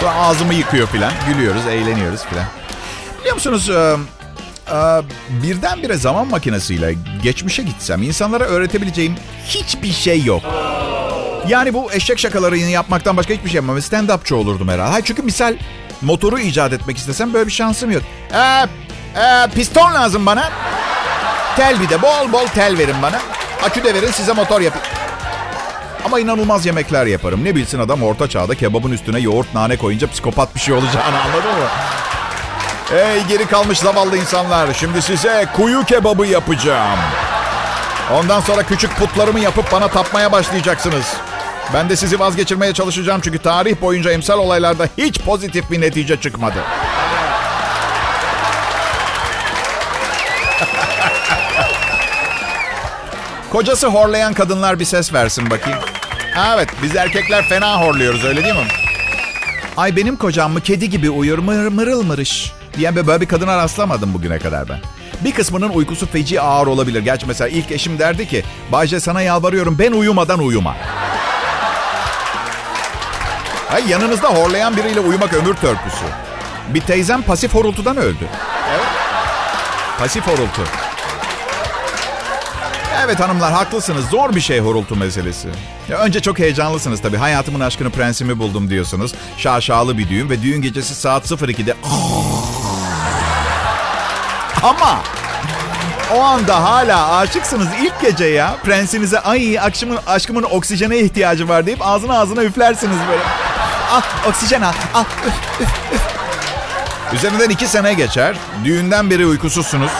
Sonra 0.00 0.14
ağzımı 0.14 0.54
yıkıyor 0.54 0.88
filan. 0.88 1.12
Gülüyoruz, 1.28 1.66
eğleniyoruz 1.66 2.20
filan. 2.24 2.44
Biliyor 3.20 3.34
musunuz 3.34 3.70
birdenbire 5.28 5.96
zaman 5.96 6.28
makinesiyle 6.28 6.94
geçmişe 7.22 7.62
gitsem 7.62 8.02
insanlara 8.02 8.44
öğretebileceğim 8.44 9.14
hiçbir 9.46 9.92
şey 9.92 10.24
yok. 10.24 10.42
Yani 11.48 11.74
bu 11.74 11.92
eşek 11.92 12.18
şakalarını 12.18 12.58
yapmaktan 12.58 13.16
başka 13.16 13.34
hiçbir 13.34 13.48
şey 13.48 13.56
yapmam. 13.56 13.78
Stand-upçı 13.78 14.34
olurdum 14.34 14.68
herhalde. 14.68 14.90
Hayır 14.90 15.04
çünkü 15.04 15.22
misal 15.22 15.54
motoru 16.02 16.38
icat 16.38 16.72
etmek 16.72 16.96
istesem 16.96 17.34
böyle 17.34 17.46
bir 17.46 17.52
şansım 17.52 17.90
yok. 17.90 18.02
Ee, 18.32 18.66
e, 19.20 19.46
piston 19.54 19.94
lazım 19.94 20.26
bana. 20.26 20.50
Tel 21.56 21.80
bir 21.80 21.88
de 21.88 22.02
bol 22.02 22.32
bol 22.32 22.46
tel 22.46 22.78
verin 22.78 23.02
bana. 23.02 23.20
Akü 23.64 23.84
de 23.84 23.94
verin 23.94 24.10
size 24.10 24.32
motor 24.32 24.60
yapayım. 24.60 24.86
Ama 26.04 26.20
inanılmaz 26.20 26.66
yemekler 26.66 27.06
yaparım. 27.06 27.44
Ne 27.44 27.54
bilsin 27.54 27.78
adam 27.78 28.02
orta 28.02 28.28
çağda 28.28 28.54
kebabın 28.54 28.92
üstüne 28.92 29.18
yoğurt 29.18 29.54
nane 29.54 29.76
koyunca 29.76 30.10
psikopat 30.10 30.54
bir 30.54 30.60
şey 30.60 30.74
olacağını 30.74 31.20
anladın 31.22 31.50
mı? 31.50 31.66
Ey 32.92 33.22
geri 33.28 33.46
kalmış 33.46 33.78
zavallı 33.78 34.16
insanlar. 34.16 34.74
Şimdi 34.74 35.02
size 35.02 35.46
kuyu 35.56 35.84
kebabı 35.84 36.26
yapacağım. 36.26 36.98
Ondan 38.12 38.40
sonra 38.40 38.62
küçük 38.62 38.96
putlarımı 38.96 39.40
yapıp 39.40 39.72
bana 39.72 39.88
tapmaya 39.88 40.32
başlayacaksınız. 40.32 41.14
Ben 41.74 41.88
de 41.88 41.96
sizi 41.96 42.18
vazgeçirmeye 42.18 42.72
çalışacağım 42.72 43.20
çünkü 43.24 43.38
tarih 43.38 43.80
boyunca 43.80 44.10
emsal 44.12 44.38
olaylarda 44.38 44.88
hiç 44.98 45.20
pozitif 45.20 45.70
bir 45.70 45.80
netice 45.80 46.20
çıkmadı. 46.20 46.58
Kocası 53.52 53.86
horlayan 53.86 54.34
kadınlar 54.34 54.80
bir 54.80 54.84
ses 54.84 55.12
versin 55.12 55.50
bakayım. 55.50 55.78
Evet 56.54 56.68
biz 56.82 56.96
erkekler 56.96 57.48
fena 57.48 57.80
horluyoruz 57.80 58.24
öyle 58.24 58.44
değil 58.44 58.54
mi? 58.54 58.66
Ay 59.76 59.96
benim 59.96 60.16
kocam 60.16 60.52
mı 60.52 60.60
kedi 60.60 60.90
gibi 60.90 61.10
uyur 61.10 61.38
mır 61.38 61.68
mırıl 61.68 62.02
mırış 62.02 62.55
diyen 62.76 62.96
böyle 62.96 63.20
bir 63.20 63.26
kadına 63.26 63.56
rastlamadım 63.56 64.14
bugüne 64.14 64.38
kadar 64.38 64.68
ben. 64.68 64.78
Bir 65.24 65.32
kısmının 65.32 65.68
uykusu 65.68 66.06
feci 66.06 66.40
ağır 66.40 66.66
olabilir. 66.66 67.02
Gerçi 67.02 67.26
mesela 67.26 67.48
ilk 67.48 67.72
eşim 67.72 67.98
derdi 67.98 68.28
ki 68.28 68.44
Bayce 68.72 69.00
sana 69.00 69.22
yalvarıyorum 69.22 69.78
ben 69.78 69.92
uyumadan 69.92 70.38
uyuma. 70.38 70.76
Ay, 73.72 73.90
yanınızda 73.90 74.28
horlayan 74.28 74.76
biriyle 74.76 75.00
uyumak 75.00 75.34
ömür 75.34 75.54
törpüsü. 75.54 76.04
Bir 76.74 76.80
teyzem 76.80 77.22
pasif 77.22 77.54
horultudan 77.54 77.96
öldü. 77.96 78.28
Evet. 78.70 78.86
Pasif 79.98 80.26
horultu. 80.26 80.62
Evet 83.04 83.20
hanımlar 83.20 83.52
haklısınız. 83.52 84.04
Zor 84.10 84.34
bir 84.34 84.40
şey 84.40 84.60
horultu 84.60 84.96
meselesi. 84.96 85.48
Ya 85.88 85.98
önce 85.98 86.20
çok 86.20 86.38
heyecanlısınız 86.38 87.02
tabii. 87.02 87.16
Hayatımın 87.16 87.60
aşkını 87.60 87.90
prensimi 87.90 88.38
buldum 88.38 88.70
diyorsunuz. 88.70 89.14
Şaşalı 89.36 89.98
bir 89.98 90.08
düğün 90.08 90.30
ve 90.30 90.42
düğün 90.42 90.62
gecesi 90.62 90.94
saat 90.94 91.30
02'de... 91.30 91.74
Ama 94.66 95.00
o 96.14 96.20
anda 96.22 96.62
hala 96.64 97.16
aşıksınız 97.16 97.68
ilk 97.80 98.00
gece 98.00 98.24
ya. 98.24 98.56
Prensinize 98.64 99.20
ay 99.20 99.58
akşamın, 99.60 99.98
aşkımın 100.06 100.42
oksijene 100.42 100.98
ihtiyacı 100.98 101.48
var 101.48 101.66
deyip 101.66 101.86
ağzına 101.86 102.18
ağzına 102.18 102.42
üflersiniz 102.42 102.96
böyle. 103.08 103.22
Ah 103.92 104.28
oksijen 104.28 104.62
al. 104.62 104.72
Ah. 104.94 105.04
Üzerinden 107.12 107.50
iki 107.50 107.66
sene 107.66 107.94
geçer. 107.94 108.36
Düğünden 108.64 109.10
beri 109.10 109.26
uykusuzsunuz. 109.26 109.90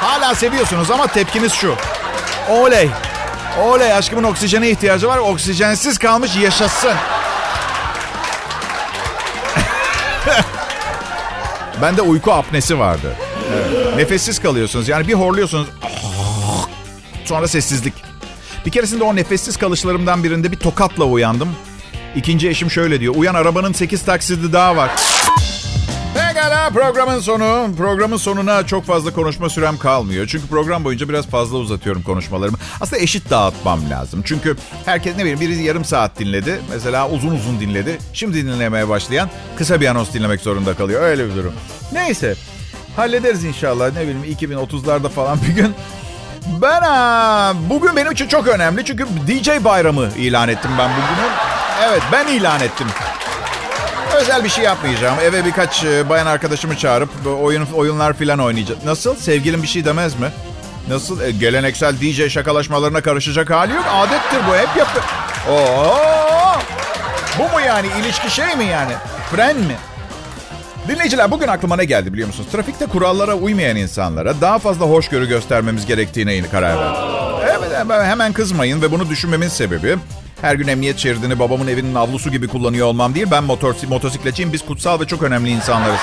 Hala 0.00 0.34
seviyorsunuz 0.34 0.90
ama 0.90 1.06
tepkiniz 1.06 1.52
şu. 1.52 1.74
Oley. 2.50 2.90
Oley 3.62 3.92
aşkımın 3.92 4.24
oksijene 4.24 4.70
ihtiyacı 4.70 5.08
var. 5.08 5.18
Oksijensiz 5.18 5.98
kalmış 5.98 6.36
yaşasın. 6.36 6.92
Bende 11.82 12.02
uyku 12.02 12.32
apnesi 12.32 12.78
vardı. 12.78 13.16
Nefessiz 13.96 14.38
kalıyorsunuz. 14.38 14.88
Yani 14.88 15.08
bir 15.08 15.14
horluyorsunuz. 15.14 15.68
Sonra 17.24 17.48
sessizlik. 17.48 17.94
Bir 18.66 18.70
keresinde 18.70 19.04
o 19.04 19.16
nefessiz 19.16 19.56
kalışlarımdan 19.56 20.24
birinde 20.24 20.52
bir 20.52 20.56
tokatla 20.56 21.04
uyandım. 21.04 21.48
İkinci 22.16 22.48
eşim 22.48 22.70
şöyle 22.70 23.00
diyor. 23.00 23.14
Uyan 23.16 23.34
arabanın 23.34 23.72
8 23.72 24.02
taksidi 24.02 24.52
daha 24.52 24.76
var. 24.76 24.90
Pekala 26.14 26.70
programın 26.70 27.20
sonu. 27.20 27.68
Programın 27.76 28.16
sonuna 28.16 28.66
çok 28.66 28.84
fazla 28.84 29.12
konuşma 29.12 29.48
sürem 29.48 29.78
kalmıyor. 29.78 30.26
Çünkü 30.26 30.46
program 30.46 30.84
boyunca 30.84 31.08
biraz 31.08 31.26
fazla 31.26 31.56
uzatıyorum 31.58 32.02
konuşmalarımı. 32.02 32.56
Aslında 32.80 33.02
eşit 33.02 33.30
dağıtmam 33.30 33.90
lazım. 33.90 34.22
Çünkü 34.24 34.56
herkes 34.84 35.16
ne 35.16 35.20
bileyim 35.20 35.40
biri 35.40 35.62
yarım 35.62 35.84
saat 35.84 36.18
dinledi. 36.18 36.60
Mesela 36.70 37.10
uzun 37.10 37.30
uzun 37.30 37.60
dinledi. 37.60 37.98
Şimdi 38.12 38.36
dinlemeye 38.36 38.88
başlayan 38.88 39.30
kısa 39.56 39.80
bir 39.80 39.86
anons 39.86 40.12
dinlemek 40.14 40.40
zorunda 40.40 40.74
kalıyor. 40.74 41.02
Öyle 41.02 41.30
bir 41.30 41.34
durum. 41.36 41.52
Neyse. 41.92 42.34
Hallederiz 42.96 43.44
inşallah. 43.44 43.92
Ne 43.92 44.00
bileyim 44.02 44.24
2030'larda 44.40 45.08
falan 45.08 45.38
bir 45.48 45.52
gün. 45.52 45.74
Ben 46.62 46.80
ha, 46.82 47.52
bugün 47.70 47.96
benim 47.96 48.12
için 48.12 48.28
çok 48.28 48.48
önemli. 48.48 48.84
Çünkü 48.84 49.06
DJ 49.28 49.48
bayramı 49.64 50.08
ilan 50.16 50.48
ettim 50.48 50.70
ben 50.78 50.90
bugünü. 50.90 51.26
Evet 51.88 52.02
ben 52.12 52.26
ilan 52.26 52.60
ettim. 52.60 52.86
Özel 54.16 54.44
bir 54.44 54.48
şey 54.48 54.64
yapmayacağım. 54.64 55.16
Eve 55.22 55.44
birkaç 55.44 55.84
e, 55.84 56.08
bayan 56.08 56.26
arkadaşımı 56.26 56.76
çağırıp 56.76 57.10
oyun 57.42 57.66
oyunlar 57.66 58.12
falan 58.12 58.38
oynayacağım. 58.38 58.80
Nasıl? 58.84 59.16
Sevgilim 59.16 59.62
bir 59.62 59.66
şey 59.68 59.84
demez 59.84 60.18
mi? 60.20 60.26
Nasıl? 60.88 61.20
E, 61.20 61.30
geleneksel 61.30 61.94
DJ 62.00 62.32
şakalaşmalarına 62.32 63.00
karışacak 63.00 63.50
hali 63.50 63.72
yok. 63.74 63.84
Adettir 63.94 64.40
bu. 64.48 64.56
Hep 64.56 64.76
yapı. 64.76 65.00
Oo! 65.52 66.58
Bu 67.38 67.42
mu 67.42 67.60
yani? 67.66 67.86
İlişki 68.00 68.30
şey 68.30 68.56
mi 68.56 68.64
yani? 68.64 68.92
Fren 69.30 69.56
mi? 69.56 69.76
Dinleyiciler 70.88 71.30
bugün 71.30 71.48
aklıma 71.48 71.76
ne 71.76 71.84
geldi 71.84 72.12
biliyor 72.12 72.28
musunuz? 72.28 72.48
Trafikte 72.52 72.86
kurallara 72.86 73.34
uymayan 73.34 73.76
insanlara 73.76 74.40
daha 74.40 74.58
fazla 74.58 74.86
hoşgörü 74.86 75.28
göstermemiz 75.28 75.86
gerektiğine 75.86 76.42
karar 76.42 76.78
verdim. 76.78 77.02
Evet 77.58 78.06
hemen 78.06 78.32
kızmayın 78.32 78.82
ve 78.82 78.90
bunu 78.92 79.10
düşünmemin 79.10 79.48
sebebi 79.48 79.96
her 80.40 80.54
gün 80.54 80.68
emniyet 80.68 80.98
şeridini 80.98 81.38
babamın 81.38 81.66
evinin 81.66 81.94
avlusu 81.94 82.30
gibi 82.30 82.48
kullanıyor 82.48 82.86
olmam 82.86 83.14
değil. 83.14 83.26
Ben 83.30 83.44
motor, 83.44 83.74
motosikletçiyim. 83.88 84.52
Biz 84.52 84.64
kutsal 84.64 85.00
ve 85.00 85.06
çok 85.06 85.22
önemli 85.22 85.50
insanlarız. 85.50 86.00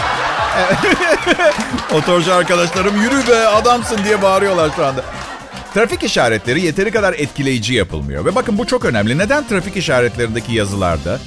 Motorcu 1.92 2.34
arkadaşlarım 2.34 3.02
yürü 3.02 3.28
be 3.28 3.48
adamsın 3.48 4.00
diye 4.04 4.22
bağırıyorlar 4.22 4.70
şu 4.76 4.86
anda. 4.86 5.02
Trafik 5.74 6.04
işaretleri 6.04 6.62
yeteri 6.62 6.92
kadar 6.92 7.14
etkileyici 7.14 7.74
yapılmıyor. 7.74 8.26
Ve 8.26 8.36
bakın 8.36 8.58
bu 8.58 8.68
çok 8.68 8.86
önemli. 8.86 9.18
Neden 9.18 9.48
trafik 9.48 9.78
işaretlerindeki 9.78 10.54
yazılarda 10.54 11.20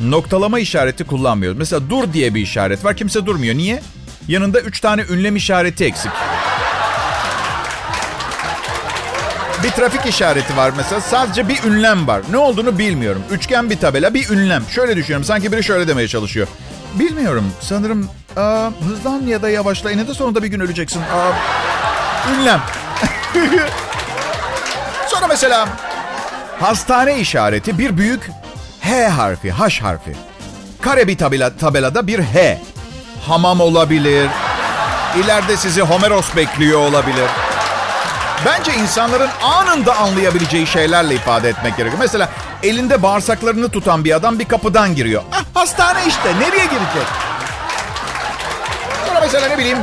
noktalama 0.00 0.58
işareti 0.58 1.04
kullanmıyoruz? 1.04 1.58
Mesela 1.58 1.90
dur 1.90 2.12
diye 2.12 2.34
bir 2.34 2.40
işaret 2.40 2.84
var. 2.84 2.96
Kimse 2.96 3.26
durmuyor. 3.26 3.54
Niye? 3.54 3.82
Yanında 4.28 4.60
üç 4.60 4.80
tane 4.80 5.02
ünlem 5.10 5.36
işareti 5.36 5.84
eksik. 5.84 6.12
Bir 9.62 9.70
trafik 9.70 10.06
işareti 10.06 10.56
var 10.56 10.72
mesela. 10.76 11.00
Sadece 11.00 11.48
bir 11.48 11.62
ünlem 11.64 12.06
var. 12.06 12.22
Ne 12.30 12.36
olduğunu 12.36 12.78
bilmiyorum. 12.78 13.22
Üçgen 13.30 13.70
bir 13.70 13.78
tabela, 13.78 14.14
bir 14.14 14.28
ünlem. 14.30 14.62
Şöyle 14.70 14.96
düşünüyorum. 14.96 15.24
Sanki 15.24 15.52
biri 15.52 15.64
şöyle 15.64 15.88
demeye 15.88 16.08
çalışıyor. 16.08 16.48
Bilmiyorum. 16.94 17.52
Sanırım 17.60 18.08
aa, 18.36 18.70
hızlan 18.88 19.22
ya 19.26 19.42
da 19.42 19.50
yavaşla. 19.50 19.90
Yine 19.90 20.08
de 20.08 20.14
sonunda 20.14 20.42
bir 20.42 20.48
gün 20.48 20.60
öleceksin. 20.60 21.00
Aa, 21.00 21.32
ünlem. 22.34 22.60
Sonra 25.08 25.26
mesela 25.26 25.68
hastane 26.60 27.18
işareti 27.18 27.78
bir 27.78 27.96
büyük 27.96 28.30
H 28.88 29.08
harfi, 29.08 29.52
H 29.52 29.80
harfi. 29.82 30.16
Kare 30.80 31.08
bir 31.08 31.18
tabela, 31.18 31.56
tabelada 31.56 32.06
bir 32.06 32.18
H. 32.20 32.62
Hamam 33.26 33.60
olabilir. 33.60 34.28
İleride 35.16 35.56
sizi 35.56 35.80
Homeros 35.80 36.36
bekliyor 36.36 36.80
olabilir. 36.80 37.28
Bence 38.46 38.74
insanların 38.74 39.30
anında 39.42 39.96
anlayabileceği 39.96 40.66
şeylerle 40.66 41.14
ifade 41.14 41.48
etmek 41.48 41.76
gerekiyor. 41.76 42.00
Mesela 42.02 42.28
elinde 42.62 43.02
bağırsaklarını 43.02 43.68
tutan 43.68 44.04
bir 44.04 44.12
adam 44.12 44.38
bir 44.38 44.44
kapıdan 44.44 44.94
giriyor. 44.94 45.22
Ah, 45.32 45.44
hastane 45.54 45.98
işte 46.06 46.34
nereye 46.40 46.64
girecek? 46.64 47.06
Sonra 49.06 49.20
mesela 49.20 49.48
ne 49.48 49.58
bileyim 49.58 49.78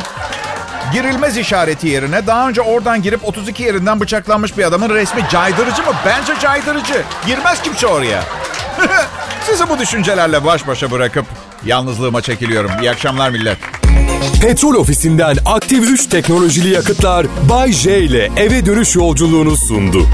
girilmez 0.93 1.37
işareti 1.37 1.87
yerine 1.87 2.27
daha 2.27 2.49
önce 2.49 2.61
oradan 2.61 3.01
girip 3.01 3.25
32 3.27 3.63
yerinden 3.63 3.99
bıçaklanmış 3.99 4.57
bir 4.57 4.63
adamın 4.63 4.89
resmi 4.89 5.29
caydırıcı 5.31 5.83
mı? 5.83 5.91
Bence 6.05 6.39
caydırıcı. 6.39 7.03
Girmez 7.27 7.61
kimse 7.61 7.87
oraya. 7.87 8.23
Sizi 9.43 9.69
bu 9.69 9.79
düşüncelerle 9.79 10.45
baş 10.45 10.67
başa 10.67 10.91
bırakıp 10.91 11.25
yalnızlığıma 11.65 12.21
çekiliyorum. 12.21 12.71
İyi 12.81 12.91
akşamlar 12.91 13.29
millet. 13.29 13.57
Petrol 14.41 14.73
ofisinden 14.73 15.37
aktif 15.45 15.89
3 15.89 16.07
teknolojili 16.07 16.69
yakıtlar 16.69 17.27
Bay 17.49 17.71
J 17.71 17.99
ile 17.99 18.31
eve 18.37 18.65
dönüş 18.65 18.95
yolculuğunu 18.95 19.57
sundu. 19.57 20.07